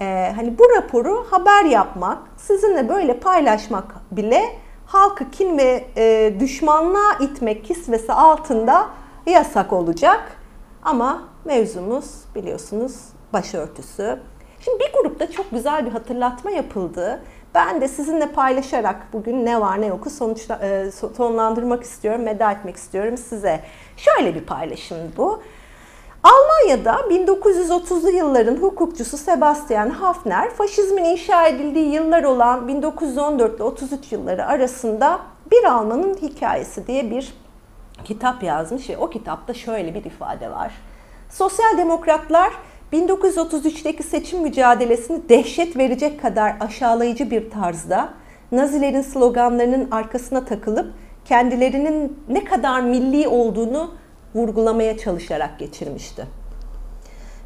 e, 0.00 0.32
hani 0.36 0.58
bu 0.58 0.64
raporu 0.76 1.26
haber 1.30 1.64
yapmak, 1.64 2.18
sizinle 2.36 2.88
böyle 2.88 3.20
paylaşmak 3.20 3.94
bile 4.10 4.42
halkı 4.86 5.30
kin 5.30 5.58
ve 5.58 5.84
e, 5.96 6.34
düşmanlığa 6.40 7.18
itmek 7.20 7.64
kisvesi 7.64 8.12
altında 8.12 8.88
yasak 9.26 9.72
olacak. 9.72 10.20
Ama 10.82 11.22
mevzumuz 11.44 12.10
biliyorsunuz 12.34 12.94
başörtüsü. 13.32 14.18
Şimdi 14.60 14.78
bir 14.80 14.92
grupta 15.02 15.30
çok 15.30 15.50
güzel 15.50 15.86
bir 15.86 15.90
hatırlatma 15.90 16.50
yapıldı. 16.50 17.22
Ben 17.54 17.80
de 17.80 17.88
sizinle 17.88 18.26
paylaşarak 18.26 18.96
bugün 19.12 19.46
ne 19.46 19.60
var 19.60 19.80
ne 19.80 19.86
yoku 19.86 20.10
sonuçla, 20.10 20.58
e, 20.62 20.90
sonlandırmak 21.16 21.82
istiyorum, 21.82 22.26
veda 22.26 22.52
etmek 22.52 22.76
istiyorum 22.76 23.16
size. 23.16 23.60
Şöyle 23.96 24.34
bir 24.34 24.44
paylaşım 24.44 24.98
bu. 25.16 25.42
Almanya'da 26.22 26.94
1930'lu 26.94 28.10
yılların 28.10 28.56
hukukçusu 28.56 29.16
Sebastian 29.18 29.90
Hafner, 29.90 30.50
faşizmin 30.50 31.04
inşa 31.04 31.46
edildiği 31.46 31.94
yıllar 31.94 32.24
olan 32.24 32.68
1914 32.68 33.56
ile 33.56 33.62
33 33.62 34.12
yılları 34.12 34.46
arasında 34.46 35.20
Bir 35.50 35.64
Almanın 35.64 36.14
Hikayesi 36.14 36.86
diye 36.86 37.10
bir 37.10 37.34
kitap 38.04 38.42
yazmış 38.42 38.90
ve 38.90 38.96
o 38.98 39.10
kitapta 39.10 39.54
şöyle 39.54 39.94
bir 39.94 40.04
ifade 40.04 40.50
var. 40.50 40.72
Sosyal 41.30 41.78
demokratlar 41.78 42.52
1933'teki 42.92 44.02
seçim 44.02 44.42
mücadelesini 44.42 45.28
dehşet 45.28 45.76
verecek 45.76 46.22
kadar 46.22 46.56
aşağılayıcı 46.60 47.30
bir 47.30 47.50
tarzda 47.50 48.08
Nazilerin 48.52 49.02
sloganlarının 49.02 49.90
arkasına 49.90 50.44
takılıp 50.44 50.92
kendilerinin 51.24 52.18
ne 52.28 52.44
kadar 52.44 52.80
milli 52.80 53.28
olduğunu 53.28 53.94
vurgulamaya 54.34 54.98
çalışarak 54.98 55.58
geçirmişti. 55.58 56.26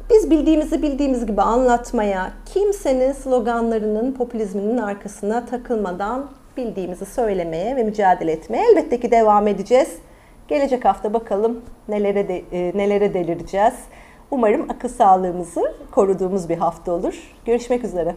Biz 0.09 0.31
bildiğimizi 0.31 0.81
bildiğimiz 0.81 1.25
gibi 1.25 1.41
anlatmaya, 1.41 2.31
kimsenin 2.53 3.11
sloganlarının, 3.11 4.11
popülizminin 4.11 4.77
arkasına 4.77 5.45
takılmadan 5.45 6.29
bildiğimizi 6.57 7.05
söylemeye 7.05 7.75
ve 7.75 7.83
mücadele 7.83 8.31
etmeye 8.31 8.65
elbette 8.71 8.99
ki 8.99 9.11
devam 9.11 9.47
edeceğiz. 9.47 9.89
Gelecek 10.47 10.85
hafta 10.85 11.13
bakalım 11.13 11.61
nelere 11.87 12.27
de, 12.27 12.43
e, 12.51 12.77
nelere 12.77 13.13
delireceğiz. 13.13 13.73
Umarım 14.33 14.69
akıl 14.69 14.89
sağlığımızı 14.89 15.73
koruduğumuz 15.91 16.49
bir 16.49 16.57
hafta 16.57 16.91
olur. 16.91 17.13
Görüşmek 17.45 17.83
üzere. 17.83 18.15